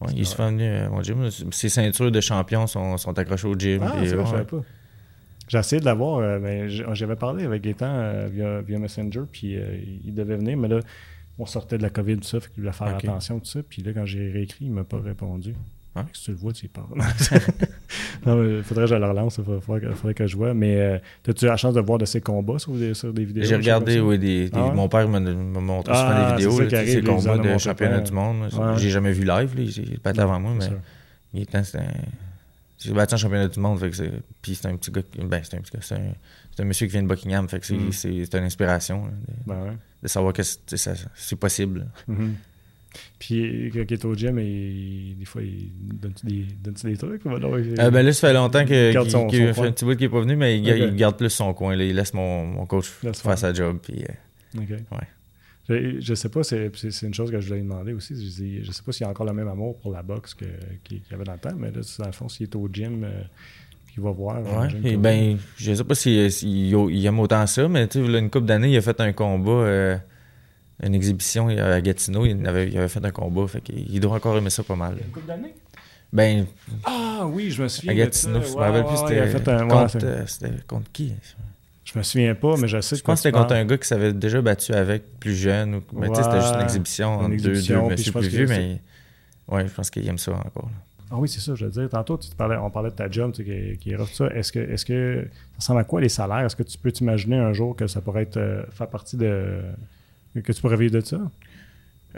[0.00, 1.30] Ouais, il est souvent venu à mon gym.
[1.30, 3.82] Ses ceintures de champion sont, sont accrochées au gym.
[3.84, 4.64] Ah, je savais pas.
[5.48, 9.22] J'ai essayé de l'avoir, euh, mais j'- j'avais parlé avec Gaétan euh, via, via Messenger,
[9.30, 10.80] puis euh, il devait venir, mais là,
[11.38, 13.82] on sortait de la COVID, tout ça, fait qu'il voulait faire attention, tout ça, puis
[13.82, 15.54] là, quand j'ai réécrit, il m'a pas répondu.
[15.96, 16.06] Hein?
[16.12, 16.86] Si tu le vois, tu y parles.
[18.26, 21.00] non, mais faudrait que je le relance, il faudrait, que- faudrait que je vois, mais
[21.28, 23.44] as-tu la chance de voir de ses combats sur des, sur des vidéos?
[23.44, 26.66] J'ai regardé, oui, des, des- Ah mon père m'a montré Ah, souvent des vidéos, là,
[26.78, 28.48] arrive, gens combats de championnat du monde.
[28.78, 30.64] J'ai jamais vu live, là, il est pas avant moi, mais
[31.34, 31.46] il.
[32.84, 34.12] J'ai battu en championnat du monde, fait que c'est.
[34.42, 35.02] Puis c'est un petit gars.
[35.24, 35.80] Ben, c'est un petit gars.
[35.82, 36.12] C'est un,
[36.58, 37.92] un monsieur qui vient de Buckingham, fait que c'est Mm.
[37.92, 39.76] c'est- c'est une inspiration là, de, Ben ouais.
[40.02, 41.86] de savoir que c'est possible.
[42.06, 42.34] Mhm.
[43.18, 47.24] Puis quand il est au gym, il- des fois, il donne-tu des, donne-tu des trucs?
[47.24, 49.66] ou non, il- Euh, ben là, ça fait longtemps qu'il son- qu'il son fait coin.
[49.66, 50.78] un petit bout qu'il est pas venu, mais il, Ok.
[50.78, 51.74] il garde plus son coin.
[51.74, 51.84] Là.
[51.84, 53.78] Il laisse mon, mon coach faire sa job.
[53.82, 54.68] Puis, euh, OK.
[54.92, 55.08] Ouais.
[55.68, 56.70] Je, je sais pas, c'est
[57.02, 58.14] une chose que je voulais lui demander aussi.
[58.14, 60.34] Je, dis- je sais pas s'il y a encore le même amour pour la boxe
[60.34, 60.48] qu'il
[61.10, 63.22] y avait dans le temps, mais là, dans le fond, s'il est au gym, euh,
[63.96, 64.42] il va voir.
[64.42, 68.18] Ouais, et ben, je sais pas s'il s'il- il aime autant ça, mais tu sais,
[68.18, 69.96] une couple d'années, il a fait un combat, euh,
[70.82, 74.36] une exhibition à Gatineau, il avait, il avait fait un combat, fait il doit encore
[74.36, 74.98] aimer ça pas mal.
[75.02, 75.54] Une couple d'années?
[76.12, 76.46] Ben,
[76.84, 77.92] Ah oui, je me souviens.
[77.92, 78.46] à de Gatineau, ça.
[78.48, 80.24] je me rappelle plus, c'était ouais, contre, euh,
[80.66, 81.12] contre qui?
[81.84, 83.86] Je me souviens pas, mais je sais Je pense que c'était contre un gars qui
[83.86, 87.08] s'avait déjà battu avec plus jeune, ou, mais tu sais, c'était juste une Ouais, exhibition
[87.20, 88.80] une entre deux, exhibition, deux monsieur pense plus vieux, mais
[89.48, 90.66] ouais, je pense qu'il aime ça encore.
[90.66, 91.06] là.
[91.10, 91.88] Ah oui, c'est ça, je veux dire.
[91.90, 94.08] Tantôt, tu te parlais, on parlait de ta job tu sais, qui, qui est rough,
[94.12, 94.26] ça.
[94.34, 96.44] Est-ce que, est-ce que ça ressemble à quoi les salaires?
[96.46, 99.60] Est-ce que tu peux t'imaginer un jour que ça pourrait être euh, faire partie de.
[100.42, 101.20] que tu pourrais vivre de ça?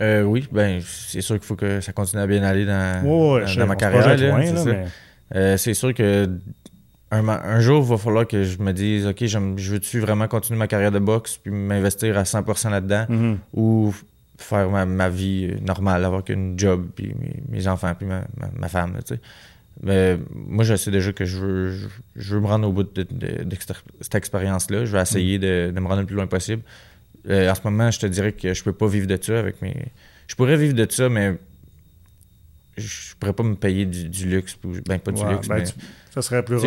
[0.00, 3.44] Euh, oui, ben, c'est sûr qu'il faut que ça continue à bien aller dans, Ouais,
[3.56, 4.02] dans- ma carrière.
[4.02, 4.64] projette là, loin, c'est là, ça.
[4.70, 4.86] mais-
[5.34, 6.28] Euh, c'est sûr que
[7.10, 9.38] un, jour, il va falloir que je me dise, OK, je
[9.70, 13.38] veux-tu vraiment continuer ma carrière de boxe puis m'investir à 100% là-dedans Mhm.
[13.54, 13.94] ou
[14.38, 18.50] faire ma, ma vie normale, avoir qu'une job puis mes, mes enfants puis ma, ma-
[18.58, 19.20] ma femme, tu sais.
[19.82, 22.82] Mais moi, je sais déjà que je veux, je, je veux me rendre au bout
[22.82, 23.56] de, de- de
[24.00, 24.84] cette expérience-là.
[24.86, 26.62] Je vais essayer de, de me rendre le plus loin possible.
[27.28, 29.60] Euh, en ce moment, je te dirais que je peux pas vivre de ça avec
[29.62, 29.74] mes.
[30.28, 31.36] Je pourrais vivre de ça, mais
[32.76, 34.56] je pourrais pas me payer du, du luxe.
[34.86, 35.64] Ben, pas du Ouais, luxe, ben, mais.
[35.64, 35.74] tu-
[36.16, 36.58] ça serait plus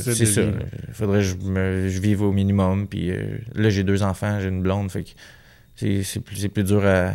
[0.00, 0.42] style c'est ça.
[0.88, 2.86] Il faudrait que je, me- je vive au minimum.
[2.86, 4.90] Puis euh, là, j'ai deux enfants, j'ai une blonde.
[4.90, 5.10] Fait que
[6.02, 7.12] c'est, plus, dur à.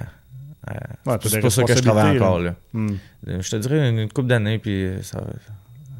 [0.66, 0.74] à-
[1.06, 2.40] Ouais, t'as c'est pour ça que je travaille encore.
[2.40, 2.56] Là.
[2.74, 2.92] Hmm.
[3.28, 5.24] Euh, Je te dirais une, une couple d'années, puis euh, ça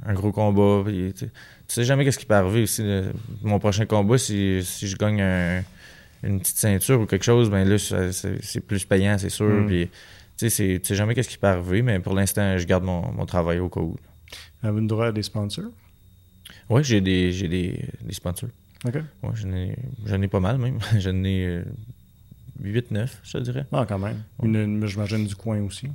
[0.06, 0.84] un gros combat.
[0.86, 1.30] Puis, tu,
[1.68, 2.84] sais- jamais qu'est-ce qui peut arriver aussi.
[3.42, 5.64] Mon prochain combat, si, si je gagne un-
[6.24, 9.46] une petite ceinture ou quelque chose, ben là, c'est, plus payant, c'est sûr.
[9.50, 9.68] Mm.
[9.68, 9.90] Puis,
[10.38, 13.60] tu sais, jamais qu'est-ce qui peut arriver, mais pour l'instant, je garde mon, mon travail
[13.60, 13.96] au cas où.
[14.64, 15.72] Avez-vous droit à des sponsors?
[16.70, 18.50] Oui, j'ai des, j'ai des, des sponsors.
[18.86, 18.96] OK.
[18.96, 20.80] Ouais, j'en ai, j'en ai pas mal même.
[21.00, 21.64] j'en ai
[22.62, 23.66] 8-9, je te dirais.
[23.72, 24.24] Ah, quand même.
[24.42, 25.88] Une- j'imagine du coin aussi.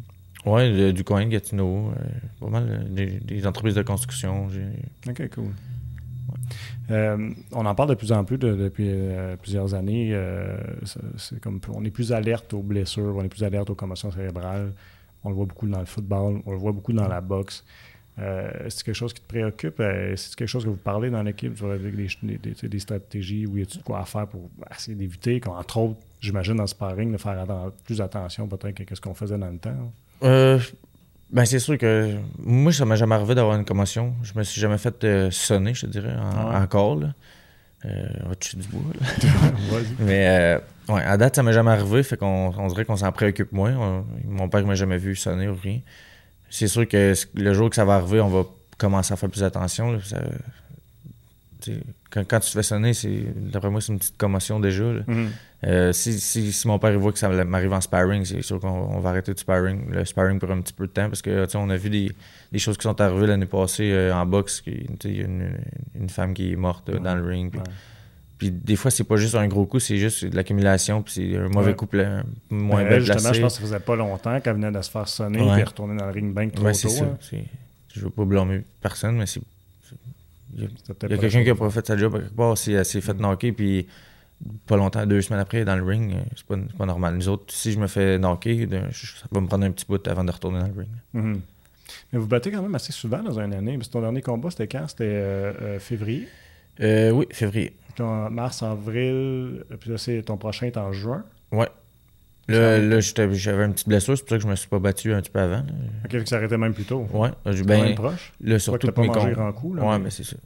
[0.44, 1.90] Oui, du coin Gatineau.
[1.90, 2.04] Euh,
[2.40, 4.48] pas mal euh, des, des, entreprises de construction.
[5.06, 5.50] OK, cool.
[6.90, 8.90] Euh, on en parle de plus en plus depuis
[9.42, 10.16] plusieurs années.
[11.16, 14.72] c'est comme on est plus alerte aux blessures, on est plus alerte aux commotions cérébrales.
[15.24, 17.64] On le voit beaucoup dans le football, on le voit beaucoup dans la boxe.
[18.18, 19.82] C'est quelque chose qui te préoccupe?
[20.16, 21.52] c'est quelque chose que vous parlez dans l'équipe?
[21.52, 25.40] Vous avez des, des, stratégies où il y a de quoi faire pour essayer d'éviter,
[25.46, 27.46] entre autres, j'imagine, dans le sparring, de faire
[27.84, 29.92] plus attention peut-être que ce qu'on faisait dans le temps?
[30.24, 30.58] Euh,
[31.30, 34.14] ben, c'est sûr que moi, ça m'a jamais arrivé d'avoir une commotion.
[34.22, 36.14] Je me suis jamais fait euh, sonner, je te dirais,
[36.54, 36.96] encore.
[36.96, 37.12] Là.
[37.84, 38.08] Euh,
[38.56, 38.80] du bois.
[40.00, 40.58] Mais euh,
[40.88, 42.02] ouais, à date, ça m'est jamais arrivé.
[42.02, 44.04] Fait qu'on on dirait qu'on s'en préoccupe moins.
[44.24, 45.80] mon père m'a jamais vu sonner ou rien.
[46.50, 48.44] C'est sûr que le jour que ça va arriver, on va
[48.78, 49.92] commencer à faire plus attention.
[49.92, 49.98] Là.
[50.04, 50.18] Ça,
[52.10, 54.84] quand, quand, tu te fais sonner, c'est d'après moi, c'est une petite commotion déjà.
[54.84, 55.28] Mm-hmm.
[55.64, 59.00] Euh, si, si, si, mon père voit que ça m'arrive en sparring, c'est sûr qu'on
[59.00, 61.68] va arrêter le sparring, le sparring pour un petit peu de temps parce que on
[61.68, 62.12] a vu des,
[62.52, 64.62] des choses qui sont arrivées l'année passée euh, en boxe.
[64.66, 65.50] Il y a une,
[65.98, 67.52] une, femme qui est morte euh, dans le ring.
[68.38, 71.36] Puis, des fois, c'est pas juste un gros coup, c'est juste de l'accumulation, puis c'est
[71.36, 71.88] un mauvais coup
[72.50, 75.08] moins ben, Justement, je pense que ça faisait pas longtemps qu'elle venait de se faire
[75.08, 76.72] sonner et retourner dans le ring bien trop tôt.
[76.72, 77.04] Ça.
[77.04, 77.38] Hein.
[77.94, 79.40] Je veux pas blâmer personne, mais c'est
[80.56, 83.14] il y a, quelqu'un qui a pas fait sa job quelque part, elle s'est fait
[83.14, 83.86] knocker, puis
[84.66, 87.16] pas longtemps, deux semaines après, dans le ring, euh, c'est pas, pas normal.
[87.16, 90.24] Nous autres, si je me fais knocker, ça va me prendre un petit bout avant
[90.24, 90.88] de retourner dans le ring.
[91.14, 91.40] Mm-hmm.
[92.12, 93.78] Mais vous battez quand même assez souvent dans une année.
[93.90, 94.86] ton dernier combat, c'était quand?
[94.88, 96.28] C'était euh, euh, février?
[96.80, 97.74] Oui, février.
[97.98, 101.66] Ton mars, avril, puis là, c'est ton prochain est en juin Ouais.
[102.46, 105.12] Là, là j'avais une petite blessure, c'est pour ça que je me suis pas battu
[105.12, 105.64] un petit peu avant.
[106.04, 107.08] Ok, ça arrêtait même plus tôt.
[107.12, 107.82] Ouais, j'ai bien.
[107.82, 108.32] Même proche.
[108.40, 109.74] Là, surtout que pas mangé grand coup.
[109.74, 110.36] Là, ouais, mais, c'est ça.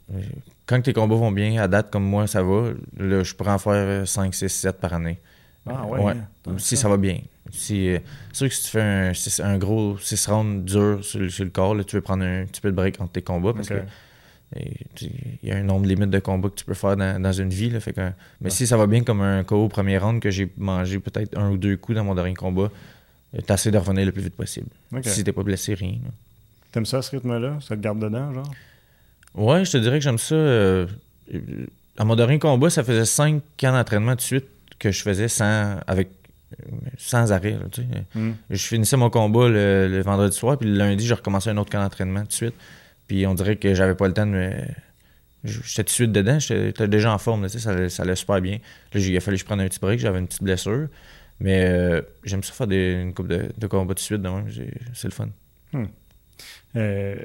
[0.65, 2.71] Quand tes combats vont bien, à date comme moi, ça va.
[2.97, 5.19] Là, je pourrais en faire 5, 6, 7 par année.
[5.69, 6.01] Ah ouais.
[6.01, 6.15] ouais.
[6.57, 7.19] Si ça va bien.
[7.51, 7.99] Si, euh,
[8.31, 11.51] c'est sûr que si tu fais un, un gros 6 rounds dur sur, sur, le
[11.51, 13.75] corps, là, tu veux prendre un petit peu de break entre tes combats parce que
[14.55, 17.69] il y a un nombre limite de combats que tu peux faire dans, une vie.
[17.69, 20.29] Là, fait que, mais si ça va bien comme un KO au premier round que
[20.29, 22.69] j'ai mangé peut-être un ou deux coups dans mon dernier combat,
[23.35, 24.67] euh, t'essaies de revenir le plus vite possible.
[25.01, 25.95] Si t'es pas blessé, rien.
[26.71, 27.59] T'aimes ça, ce rythme-là?
[27.61, 28.51] Ça te garde dedans, genre?
[29.35, 30.35] Ouais, je te dirais que j'aime ça.
[30.35, 30.87] Euh,
[31.97, 34.45] à mon dernier combat, ça faisait cinq ans d'entraînement de suite
[34.79, 36.09] que je faisais sans, avec,
[36.97, 37.57] sans arrêt.
[38.13, 38.31] Hmm.
[38.49, 41.71] Je finissais mon combat le, le, vendredi soir, puis le lundi, je recommençais un autre
[41.71, 42.55] camp d'entraînement de suite.
[43.07, 44.51] Puis on dirait que j'avais pas le temps de me.
[45.43, 48.59] J'étais tout de suite dedans, j'étais déjà en forme, ça, ça allait super bien.
[48.93, 50.87] Là, il a fallu que je prenne un petit break, j'avais une petite blessure.
[51.39, 54.21] Mais euh, j'aime ça faire des, une coupe de, de combats de suite,
[54.93, 55.27] c'est le fun.
[55.73, 55.85] Hmm.
[56.77, 57.15] Euh,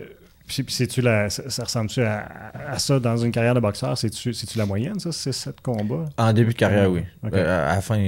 [0.49, 3.97] puis, tu la, ça, ressemble-tu à, ça dans une carrière de boxeur?
[3.99, 6.07] C'est-tu la moyenne, ça, c'est 7 combats?
[6.17, 7.03] En début de carrière, oui.
[7.33, 7.99] Euh, à la fin,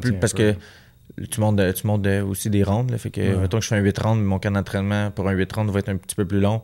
[0.00, 0.54] plus, parce que
[1.30, 2.96] tu montes, tu montes aussi des rondes.
[2.96, 5.52] fait que, mettons que je fais un 8 rounds, mon camp d'entraînement pour un 8
[5.52, 6.62] rounds va être un petit peu plus long.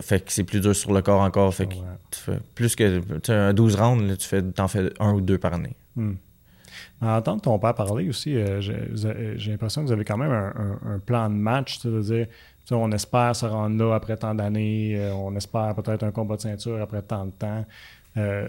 [0.00, 1.52] Fait que c'est plus dur sur le corps encore.
[1.54, 5.20] Fait que tu fais plus que un 12 rounds, tu fais, en fais un ou
[5.20, 5.74] deux par année.
[5.96, 6.14] Hmm.
[7.00, 10.98] En entendre ton père parler aussi, euh, j'ai l'impression que vous avez quand même un,
[10.98, 12.26] plan de match, c'est-à-dire
[12.70, 16.42] on espère se rendre là après tant d'années, euh, on espère peut-être un combat de
[16.42, 17.64] ceinture après tant de temps.
[18.16, 18.48] Euh,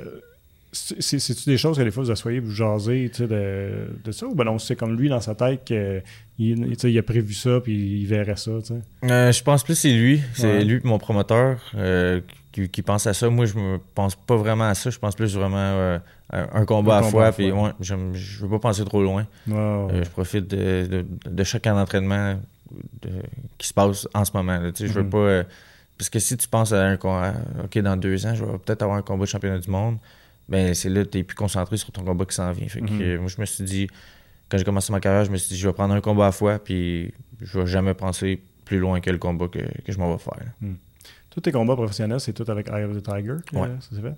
[0.99, 4.25] c'est-tu des choses que des fois vous asseyez, vous jasez de, de ça?
[4.27, 6.03] Ou ben non, c'est comme lui dans sa tête qu'il
[6.37, 8.51] il a prévu ça puis il verrait ça?
[8.51, 10.21] Euh, je pense plus que c'est lui.
[10.33, 12.21] C'est lui mon promoteur euh,
[12.51, 13.29] qui, pense à ça.
[13.29, 14.89] Moi, je me pense pas vraiment à ça.
[14.89, 15.99] Je pense plus vraiment euh,
[16.31, 17.31] un combat à fois.
[17.31, 19.25] Puis, ouais, je, je veux pas penser trop loin.
[19.47, 22.39] je profite de, de, chaque d'entraînement
[23.57, 24.59] qui se passe en ce moment.
[24.75, 25.43] Je veux mm-hmm.
[25.43, 25.49] pas.
[25.97, 28.81] parce que si tu penses à un combat, OK, dans deux ans, je vais peut-être
[28.81, 29.97] avoir un combat de championnat du monde
[30.49, 32.67] ben c'est là que tu es plus concentré sur ton combat qui s'en vient.
[32.67, 33.19] Fait que, mhm.
[33.19, 33.87] moi, je me suis dit,
[34.49, 36.31] quand j'ai commencé ma carrière, je me suis dit, je vais prendre un combat à
[36.31, 40.11] fois, puis je vais jamais penser plus loin que le combat que, que je m'en
[40.11, 40.47] vais faire.
[40.61, 40.75] Mhm.
[41.29, 44.15] Tous tes combats professionnels, c'est tout avec Eye of the Tiger que ça s'est fait?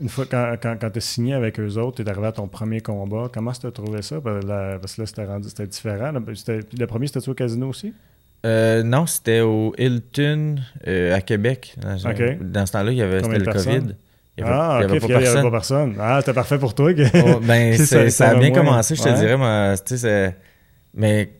[0.00, 2.32] Une fois, quand, quand, quand tu as signé avec eux autres, tu es arrivé à
[2.32, 4.20] ton premier combat, comment tu as trouvé ça?
[4.20, 4.44] Parce
[4.94, 6.12] que là, c'était rendu c'était différent.
[6.12, 7.92] Le premier, c'était au casino aussi?
[8.46, 11.74] Euh, non, c'était au Hilton euh, à Québec.
[11.78, 13.94] Dans, dans ce temps-là, il y avait le COVID
[14.44, 15.96] ah, ok, il n'y avait, pas personne.
[15.98, 16.92] Ah, c'était parfait pour toi.
[17.14, 17.76] Oh, ben,
[18.10, 19.36] ça, a bien commencé, je te dirais.
[19.36, 20.34] Mais,
[20.94, 21.30] mais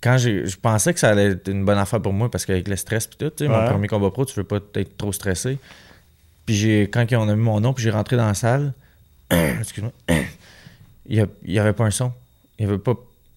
[0.00, 2.76] quand je pensais que ça allait être une bonne affaire pour moi parce qu'avec le
[2.76, 5.58] stress et tout, mon premier combat pro, tu veux pas être trop stressé.
[6.46, 8.72] Puis quand on a mis mon nom, puis j'ai rentré dans la salle,
[9.30, 9.92] excuse-moi,
[11.06, 12.12] il n'y avait pas un son.
[12.58, 12.94] Il n'y avait pas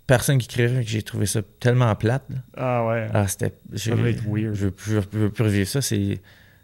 [0.07, 0.84] personne qui criait.
[0.84, 2.26] J'ai trouvé ça tellement plate.
[2.55, 3.07] Ah ouais.
[3.13, 3.53] Ah, c'était.
[3.76, 4.53] Ça être weird.
[4.55, 5.82] Je ne veux plus revivre ça.
[5.82, 6.19] C'est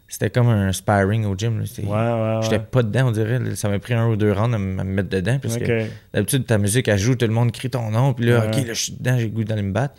[0.08, 1.60] c'était comme un sparring au gym.
[1.60, 3.54] Ouais, ouais, J'étais pas dedans, on dirait.
[3.56, 5.38] Ça m'a pris un ou deux rounds à, me mettre dedans.
[5.40, 8.14] Parce que d'habitude, ta musique, elle joue, tout le monde crie ton nom.
[8.14, 8.46] Puis là.
[8.46, 9.94] OK, là, je suis dedans, j'ai le goût d'aller me battre.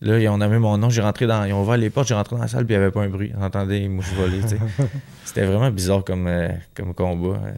[0.00, 1.44] Là, ils ont nommé mon nom, j'ai rentré dans.
[1.44, 3.02] Ils ont ouvert les portes, j'ai rentré dans la salle, puis il n'y avait pas
[3.02, 3.30] un bruit.
[3.38, 4.58] On entendait les mouches voler, tu sais.
[5.24, 7.38] C'était vraiment bizarre comme, euh, comme combat.
[7.44, 7.52] euh.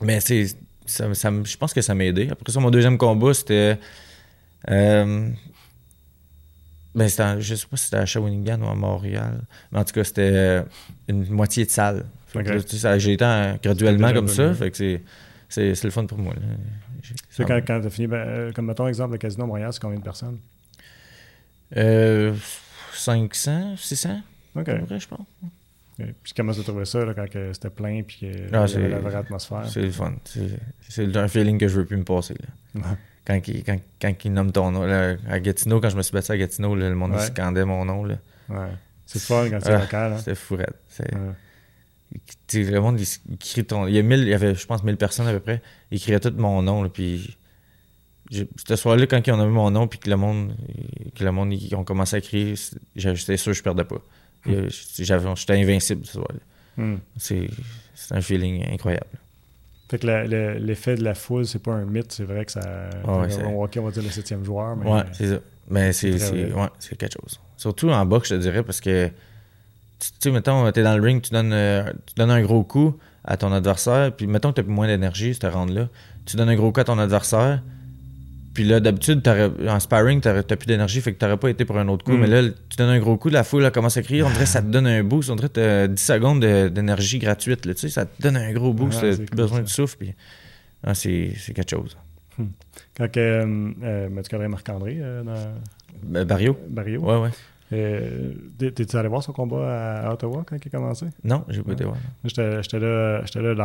[0.00, 0.46] Mais c'est.
[0.86, 2.28] Ça, je pense que ça m'a aidé.
[2.30, 3.78] Après ça, mon deuxième combat, c'était.
[4.70, 5.28] euh,
[6.94, 9.40] ben, c'était je sais pas si c'était à Shawinigan ou à Montréal.
[9.70, 10.62] Mais en tout cas, c'était euh,
[11.08, 12.04] une moitié de salle.
[12.28, 12.54] Fait que Ok.
[12.56, 14.52] là, tu sais, ça- j'ai été en- graduellement comme ça.
[14.54, 15.02] Fait que c'est,
[15.48, 16.34] c'est, c'est le fun pour moi.
[17.30, 19.98] C'est quand, quand t'as fini, ben, euh, comme mettons exemple, le Casino Montréal, c'est combien
[19.98, 20.38] de personnes?
[21.76, 22.34] Euh,
[22.94, 24.20] 500, 600,
[24.56, 24.66] OK.
[24.66, 25.20] je pense.
[25.98, 26.06] Ok.
[26.22, 28.88] Puis comment tu ça là, quand que c'était plein puis qu'il Ah, y avait c'est-
[28.88, 29.66] la vraie atmosphère?
[29.68, 30.14] C'est le fun.
[30.24, 30.48] C'est,
[30.88, 32.34] c'est un feeling que je veux plus me passer.
[32.74, 32.80] là.
[33.24, 34.82] Quand, il, quand, quand il nomme ton nom.
[34.84, 37.20] là, à Gatineau, quand je me suis battu à Gatineau, là, le monde Ouais.
[37.26, 38.04] scandait mon nom.
[38.04, 38.16] Là.
[38.48, 38.68] Ouais.
[39.06, 40.12] C'est fun quand c'est Ah, local.
[40.14, 40.18] Hein?
[40.18, 40.76] C'était fourette.
[40.88, 42.70] C'est, Ouais.
[42.72, 43.86] le monde, il, crie ton.
[43.86, 45.62] Il y, a 1000, il y avait, je pense, 1000 personnes à peu près.
[45.90, 46.82] Ils criaient tout mon nom.
[46.82, 47.36] Là, puis
[48.30, 50.54] ce soir-là, quand ils ont nommé mon nom, puis que le monde,
[51.14, 54.00] que le monde ils ont commencé à crier, c'est- j'étais sûr que je perdais pas.
[54.98, 56.40] J'avais- J'étais invincible ce soir-là.
[56.82, 56.96] Hmm.
[57.18, 57.48] C'est,
[57.94, 59.06] c'est un feeling incroyable.
[59.92, 60.06] Fait que
[60.58, 62.60] l'effet de la foule, c'est pas un mythe, c'est vrai que ça.
[63.06, 64.90] ouais, c'est- on, on va dire le septième joueur, mais.
[64.90, 65.38] Ouais, c'est ça.
[65.68, 66.12] Mais c'est,
[66.54, 66.68] ouais,
[66.98, 67.38] quelque chose.
[67.58, 69.12] Surtout en boxe, je te dirais, parce que, tu
[69.98, 72.96] tu sais, mettons, t'es dans le ring, tu donnes, euh, tu donnes un gros coup
[73.22, 75.88] à ton adversaire, puis mettons que t'as moins d'énergie, ce round-là,
[76.24, 77.62] tu donnes un gros coup à ton adversaire,
[78.54, 79.22] puis là, d'habitude,
[79.68, 82.20] en sparring, t'as plus d'énergie, fait que t'aurais pas été pour un autre coup, Mm.
[82.20, 84.44] mais là, tu donnes un gros coup, la foule elle commence à crier, on dirait
[84.44, 87.64] que ça te donne un boost, on dirait que t'as 10 secondes de- d'énergie gratuite,
[87.66, 89.62] là, tu sais, ça te donne un gros boost, t'as cool, besoin ça.
[89.64, 90.14] de souffle, puis
[90.84, 91.96] ah, c'est, quelque chose.
[92.96, 95.54] Quand que, euh, euh, mais tu connais Marc-André euh, dans
[96.02, 96.56] Ben, Barrio?
[96.68, 97.00] Barrio?
[97.02, 97.30] Ouais, ouais.
[97.72, 101.06] Euh, t'es- T'es-tu allé voir son combat à Ottawa quand il a commencé?
[101.24, 101.96] Non, j'ai pas été voir.
[102.24, 103.22] J'étais là,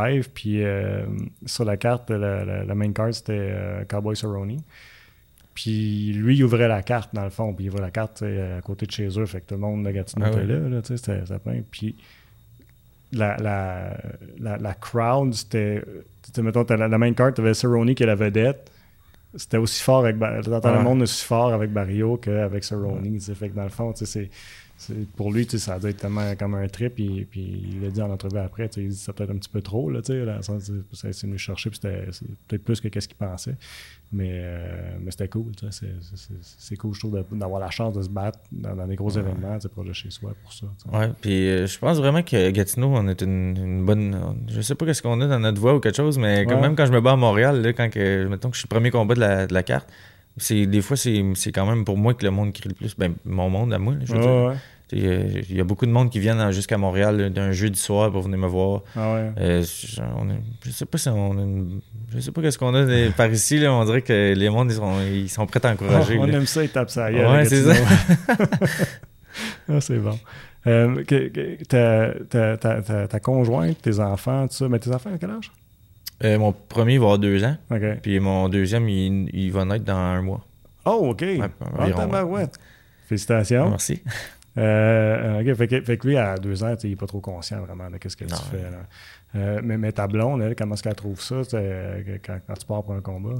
[0.09, 1.05] live, puis euh,
[1.45, 4.57] sur la carte, la, la- la main card, c'était euh, Cowboy Cerrone.
[5.53, 8.61] Puis lui, il ouvrait la carte, dans le fond, puis il ouvrait la carte à
[8.61, 10.45] côté de chez eux, fait que tout le monde de Gatineau Ah était ouais.
[10.45, 11.61] là, là, c'était plein.
[11.71, 11.95] Puis
[13.11, 15.81] la, la, la, crowd, c'était...
[16.41, 18.69] Mettons, la main card, t'avais Cerrone qui est la vedette.
[19.37, 20.17] C'était aussi fort avec...
[20.17, 20.41] Bar-
[20.77, 24.05] le monde aussi fort avec Barrio qu'avec Cerrone, fait que dans le fond, tu sais,
[24.05, 24.29] c'est...
[24.79, 26.99] C'est- Pour lui, ça a dû être tellement comme un trip.
[26.99, 28.69] Et, puis il l'a dit en entrevue après.
[28.77, 29.89] Il dit c'était peut-être un petit peu trop.
[29.89, 31.71] Là, tu sais, dans le sens, c'est- c'est venu chercher.
[31.71, 33.55] puis c'était c'est peut-être plus que qu'est-ce qu'il pensait.
[34.09, 35.51] Mais, euh, mais c'était cool.
[35.57, 35.87] tu sais,
[36.41, 39.55] C'est cool, je trouve, d'avoir la chance de se battre dans, dans des gros événements
[39.55, 40.65] tu sais, proche de chez soi pour ça.
[40.93, 44.17] Ouais, puis euh, je pense vraiment que Gatineau, on est une, une bonne.
[44.47, 46.61] Je sais pas qu'est-ce qu'on a dans notre voix ou quelque chose, mais quand Ouais.
[46.61, 48.73] même quand je me bats à Montréal, là, quand que, mettons que je suis le
[48.75, 49.89] premier combat de la, de la carte,
[50.37, 52.95] c'est des fois c'est c'est quand même pour moi que le monde crie le plus.
[52.97, 54.61] Ben, mon monde à moi, là, je veux Ouais, dire.
[54.93, 58.21] Il y a beaucoup de monde qui viennent en- jusqu'à Montréal d'un jeudi soir pour
[58.21, 58.83] venir me voir.
[58.95, 59.31] Ah ouais.
[59.37, 60.33] Euh, je, on a-
[60.63, 61.81] je sais pas si on a une-
[62.13, 64.71] je sais pas qu'est-ce qu'on a des- par ici là, on dirait que les mondes
[64.71, 66.15] ils sont, ils sont prêts à encourager.
[66.17, 66.33] Ah, on là.
[66.37, 67.11] aime ça, il tape ça.
[67.11, 67.85] Ouais, c'est Gatineau.
[69.69, 70.17] ah, c'est bon.
[70.67, 74.67] Euh, que- que- ta, ta, ta, ta- ta conjointe, tes enfants, tout ça.
[74.69, 75.51] Mais tes enfants, à quel âge?
[76.23, 77.55] Euh, mon premier il va avoir deux ans,
[78.01, 80.43] puis mon deuxième il, il va naître dans un mois.
[80.85, 81.23] Oh, OK.
[81.41, 81.49] ah,
[81.83, 82.01] environ.
[83.07, 83.69] Félicitations.
[83.69, 84.01] Merci.
[84.57, 87.59] Euh, ok, fait que, fait que lui, à deux ans, il n'est pas trop conscient
[87.61, 88.63] vraiment de ce que Non, tu fais.
[88.71, 88.77] là.
[89.35, 92.65] Euh, mais, mais ta blonde, elle, comment est-ce qu'elle trouve ça euh, quand, quand tu
[92.65, 93.35] pars pour un combat?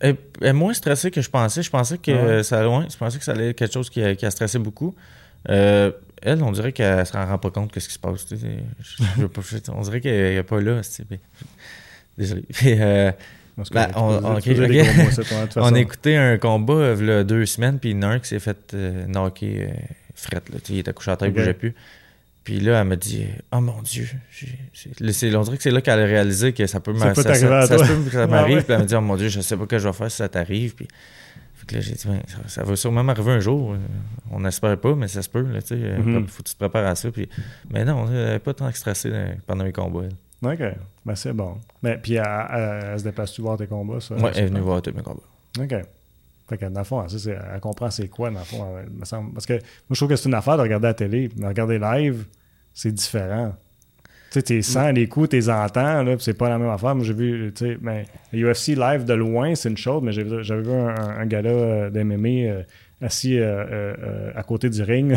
[0.00, 1.62] Elle est moins stressée que je pensais.
[1.62, 2.42] Je pensais que Ah ouais?
[2.42, 4.58] ça, ouais, je pensais que ça allait être quelque chose qui, a- qui a stressé
[4.58, 4.94] beaucoup.
[5.48, 8.26] Euh, elle, on dirait qu'elle se rend pas compte de ce qui se passe.
[8.30, 10.80] Je- je je- on dirait qu'elle n'est pas là.
[12.18, 12.42] Désolé.
[12.52, 12.74] Puis,
[13.70, 14.40] que Ben, on- peux- on- mots,
[15.50, 18.18] toi, on a écouté un combat euh, deux semaines, puis il y en a un
[18.18, 19.72] qui s'est fait euh, knocker euh,
[20.14, 20.42] fret.
[20.52, 21.36] Là, il était couché à terre, il Ok.
[21.38, 21.74] bougeait plus.
[22.44, 24.08] Puis là, elle m'a dit Oh mon Dieu.
[24.32, 27.22] c'est- on dirait que c'est là qu'elle a réalisé que ça peut Ça m'a- peut
[27.22, 28.56] t'arriver à ça peut que ça Ah m'arrive.
[28.56, 28.62] ouais.
[28.62, 30.10] Puis elle m'a dit Oh mon Dieu, je sais pas ce que je vais faire
[30.10, 30.74] si ça t'arrive.
[30.74, 30.88] Puis
[31.54, 33.74] fait que là, j'ai dit Ben, ça, ça va sûrement m'arriver un jour.
[33.74, 33.76] Euh,
[34.32, 35.46] On n'espère pas, mais ça se peut.
[35.64, 36.26] Sais, euh, Mhm.
[36.26, 37.12] faut que tu te prépares à ça.
[37.12, 37.28] Puis...
[37.70, 40.08] Mais non, elle n'est pas tant stressée euh, pendant les combats.
[40.42, 40.58] OK,
[41.04, 41.56] ben, c'est bon.
[41.82, 44.00] Mais, puis elle, elle- elle se déplace-tu voir tes combats?
[44.00, 45.22] Ça, c'est elle est venue voir tous mes combats.
[45.60, 45.74] OK.
[46.48, 48.66] Fait que dans le fond, ça, c'est- elle comprend c'est quoi, dans le fond.
[48.78, 49.32] elle- me semble.
[49.32, 51.78] Parce que moi, je trouve que c'est une affaire de regarder la télé, mais regarder
[51.78, 52.24] live,
[52.74, 53.54] c'est différent.
[54.32, 56.94] Tu sais, tu sens les coups, tu entends, là, c'est pas la même affaire.
[56.94, 60.10] Moi, j'ai vu, tu sais, mais le UFC live de loin, c'est une chose, mais
[60.12, 62.62] j'avais vu un, gars-là euh, d'MMA euh,
[63.02, 65.14] assis euh, à côté du ring.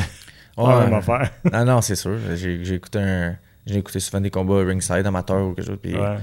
[0.56, 1.32] pas la même affaire.
[1.52, 2.18] Ah non, c'est sûr.
[2.36, 3.38] J'ai j'ai écouté un.
[3.66, 5.80] J'ai écouté souvent des combats ringside amateurs ou quelque chose.
[5.82, 6.18] Puis Ouais.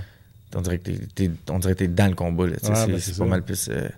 [0.55, 2.45] on dirait que t'es- t'es on dirait que t'es dans le combat.
[2.45, 3.69] Ouais, ben, c'est pas mal plus.
[3.71, 3.89] euh,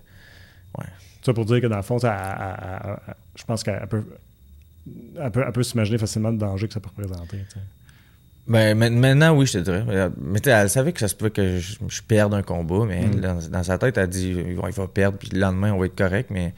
[1.23, 4.03] Ça pour dire que dans le fond, je pense qu'elle peut.
[5.19, 7.39] elle peut, elle peut s'imaginer facilement le danger que ça peut représenter.
[8.47, 9.83] Ben, ma- maintenant, oui, je te dirais.
[10.21, 13.19] Mais, elle savait que ça se peut que je, je perde un combat, mais Mm.
[13.21, 15.95] dans, dans sa tête, elle dit il va, perdre, puis le lendemain, on va être
[15.97, 16.53] correct, mais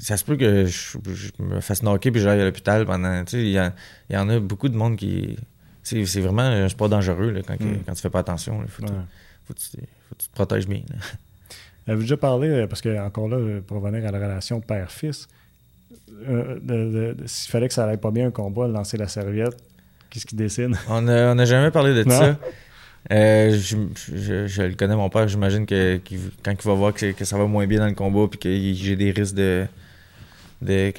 [0.00, 3.24] ça se peut que je, je me fasse knocker puis j'aille à l'hôpital pendant.
[3.24, 3.50] Tu sais, il
[4.14, 5.36] y, en a beaucoup de monde qui.
[5.82, 7.78] C'est vraiment un sport dangereux là, quand, Mm.
[7.86, 8.60] quand tu fais pas attention.
[8.62, 8.98] Il faut, que tu- Ouais.
[9.46, 9.66] faut, que tu-
[10.08, 10.82] faut que tu te protèges bien.
[11.86, 15.26] Avez-vous déjà parlé, euh, parce que encore là, euh, pour revenir à la relation père-fils,
[16.28, 19.56] euh, s'il fallait que ça allait pas bien un combat, lancer la serviette,
[20.10, 20.72] qu'est-ce qu'il décide?
[20.88, 22.18] On n'a on a jamais parlé de Non?
[22.18, 22.38] ça.
[23.10, 23.76] Euh, je,
[24.14, 25.26] je- je le connais, mon père.
[25.26, 25.98] J'imagine que
[26.44, 28.50] quand il va voir que, que ça va moins bien dans le combat puis que
[28.78, 29.66] j'ai des risques de,
[30.62, 30.92] de,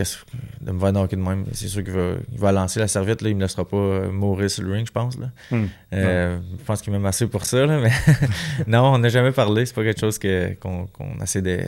[0.62, 3.22] de me voir knocker de même, c'est sûr qu'il va, il va lancer la serviette.
[3.22, 5.18] Là, il me laissera pas euh, mourir sur le ring, je pense.
[5.20, 5.30] Là.
[5.52, 5.66] Hmm.
[5.94, 7.66] Euh, Je pense qu'il m'aime assez pour ça.
[7.66, 7.92] Là, mais
[8.68, 9.66] non, on n'a jamais parlé.
[9.66, 11.60] C'est pas quelque chose que, qu'on, qu'on essaie de,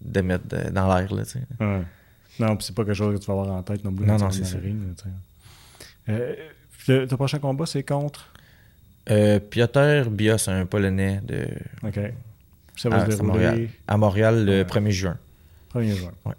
[0.00, 1.12] de mettre de- dans l'air.
[1.14, 1.40] Là, tu sais.
[1.60, 1.82] Ouais.
[2.40, 4.06] Non, puis c'est pas quelque chose que tu vas avoir en tête non plus.
[4.06, 4.78] Non, non, c'est le ring.
[6.08, 6.34] Euh,
[6.88, 8.32] le- ton prochain combat, c'est contre?
[9.10, 11.46] Euh, Piotr Bios, un Polonais de,
[11.82, 11.98] OK.
[12.76, 13.68] Ça va Ah, se c'est à dérouler Montréal.
[13.88, 14.64] à Montréal le Ouais.
[14.64, 15.16] 1er juin.
[15.74, 16.12] 1er juin.
[16.24, 16.34] Ouais.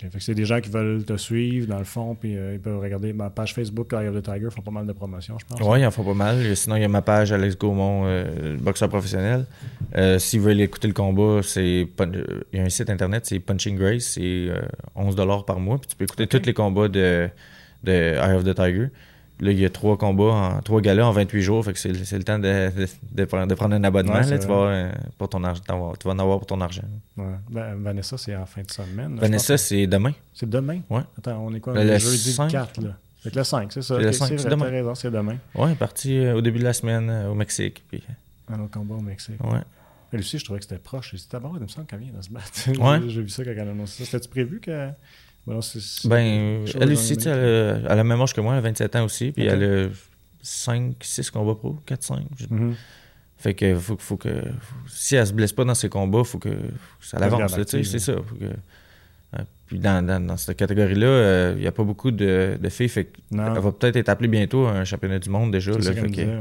[0.00, 0.10] OK.
[0.10, 2.60] Fait que c'est des gens qui veulent te suivre, dans le fond, puis euh, ils
[2.60, 5.44] peuvent regarder ma page Facebook, Eye of the Tiger, font pas mal de promotions, je
[5.44, 5.60] pense.
[5.66, 6.56] Oui, ils en font pas mal.
[6.56, 9.46] Sinon, il y a ma page Alex Gaumont, euh, boxeur professionnel.
[9.96, 13.38] Euh, S'ils veulent écouter le combat, c'est euh, il y a un site internet, c'est
[13.40, 14.60] Punching Grace, c'est euh,
[14.94, 15.78] 11 par mois.
[15.78, 17.28] Puis tu peux écouter tous les combats de,
[17.84, 18.88] de Eye of the Tiger.
[19.40, 20.24] Là, il y a trois combats,
[20.56, 21.64] en, trois galas en 28 jours.
[21.64, 24.14] Fait que c'est le temps de, de, de prendre un abonnement.
[24.14, 25.62] Ouais, là, tu, vas, euh, pour ton argent,
[25.98, 26.82] tu vas en avoir pour ton argent.
[27.16, 27.24] Ouais.
[27.48, 29.14] Ben, Vanessa, c'est en fin de semaine.
[29.14, 30.12] là, Vanessa, c'est demain.
[30.34, 30.80] C'est demain?
[30.90, 31.02] Ouais.
[31.18, 31.74] Attends, on est quoi?
[31.74, 32.46] Le- est le jeudi 5.
[32.46, 32.90] le 4, là.
[33.22, 33.96] Fait que le 5, c'est ça.
[33.96, 34.64] C'est le Ok, 5, c'est demain.
[34.66, 35.36] Raison, c'est demain.
[35.54, 37.84] Ouais, parti euh, au début de la semaine euh, au Mexique.
[37.88, 38.02] Puis,
[38.48, 39.42] Un autre combat au Mexique.
[39.44, 39.60] ouais.
[40.12, 41.14] Elle aussi, je trouvais que c'était proche.
[41.14, 42.48] Dit, d'abord, il me semble qu'elle vient de se battre.
[42.80, 43.00] Ouais.
[43.08, 44.10] J'ai vu ça quand elle a annoncé ça.
[44.10, 44.88] C'était-tu prévu que.
[45.48, 48.40] Bon, Ben, elle aussi, les tu sais, elle, a- elle a la même âge que
[48.40, 49.88] moi, elle a 27 ans aussi, puis elle a
[50.42, 52.20] 5, 6 combats pro, 4, 5.
[52.50, 52.74] Mhm.
[53.38, 54.28] Fait que faut, faut que.
[54.88, 56.54] si elle se blesse pas dans ses combats, faut que, faut
[57.00, 58.14] que ça l'avance, tu sais, c'est ça.
[58.14, 62.58] faut que- euh, puis dans, dans, dans cette catégorie-là, il n'y a pas beaucoup de,
[62.60, 65.70] de filles, fait elle va peut-être être appelée bientôt à un championnat du monde déjà.
[65.72, 66.38] Là, fait, que, ouais.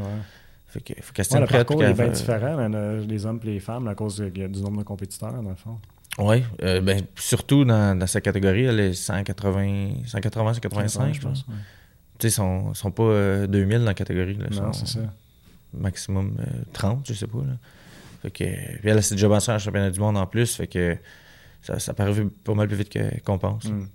[0.68, 3.26] fait que faut qu'elle se Ouais, le parcours est bien va- différent, hein, le- les
[3.26, 5.78] hommes et les femmes, à cause du nombre de compétiteurs, dans le fond.
[6.20, 11.46] Oui, euh, ben, surtout dans, dans sa catégorie, elle est 180, 180 185, je pense.
[11.48, 11.54] ouais.
[12.18, 14.34] Tu sais, ils sont, sont pas euh, 2000 dans la catégorie.
[14.34, 15.00] Là, Non, c'est ça.
[15.74, 16.44] maximum euh,
[16.74, 17.38] 30, je sais pas.
[17.40, 17.54] Là.
[18.24, 18.44] Fait que,
[18.80, 20.56] puis elle, c'est déjà battu en championnat du monde en plus.
[20.56, 20.98] Fait que
[21.62, 22.14] ça, ça paraît
[22.44, 23.66] pas mal plus vite que- qu'on pense.
[23.66, 23.88] Mm.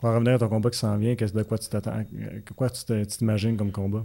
[0.00, 2.40] Pour en revenir à ton combat qui s'en vient, qu'est-ce de quoi tu t'attends euh,
[2.56, 4.04] Quoi tu te- tu t'imagines comme combat?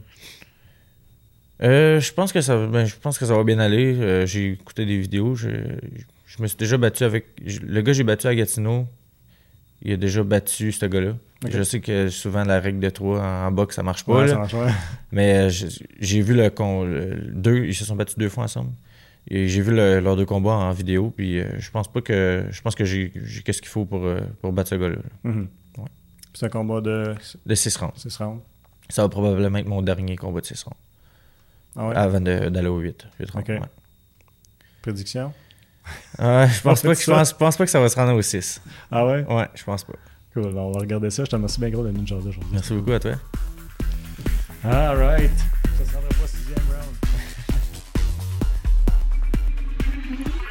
[1.62, 3.96] Euh, je pense que ça ben, je pense que ça va bien aller.
[4.00, 5.36] Euh, j'ai écouté des vidéos.
[5.36, 6.04] Je, je
[6.42, 7.26] me suis déjà battu avec.
[7.46, 8.88] je- le gars que j'ai battu à Gatineau,
[9.82, 11.14] il a déjà battu ce gars-là.
[11.50, 14.14] Je sais que souvent la règle de 3 en, boxe, ça marche pas.
[14.14, 14.34] Ouais, là.
[14.34, 14.72] ça marche, ouais.
[15.12, 15.68] Mais euh, je-
[16.00, 18.72] j'ai vu le, con- le- deux, ils se sont battus deux fois ensemble.
[19.32, 22.46] Et j'ai vu le- leurs deux combats en vidéo, puis euh, je pense pas que
[22.52, 23.12] je pense que j'ai
[23.46, 24.98] qu'est-ce qu'il faut pour, euh, pour battre ce gars-là.
[25.24, 25.48] Mhm.
[25.78, 25.84] Ouais.
[25.86, 27.16] Puis C'est un combat de
[27.46, 27.94] De 6 rounds.
[27.98, 28.42] 6 rounds.
[28.90, 30.78] Ça va probablement être mon dernier combat de 6 rounds.
[31.76, 32.02] Ah.
[32.02, 33.06] Avant d'aller au 8.
[33.20, 33.46] 8 rounds.
[34.82, 35.32] Prédiction?
[36.20, 37.36] Je pense pas que je ça?
[37.36, 38.62] pense, pas que ça va se rendre au 6.
[38.92, 39.26] Ah ouais?
[39.30, 39.94] Ouais, je pense pas.
[40.34, 40.58] Cool.
[40.58, 41.24] On va regarder ça.
[41.26, 42.40] Je te remercie bien gros de nous aujourd'hui.
[42.52, 43.12] Merci beaucoup à toi.
[44.64, 45.32] All right.
[45.78, 46.96] Ça se rendra pas sixième round.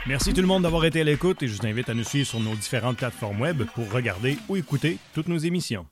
[0.07, 2.27] Merci tout le monde d'avoir été à l'écoute et je vous invite à nous suivre
[2.27, 5.85] sur nos différentes plateformes web pour regarder ou écouter toutes nos émissions.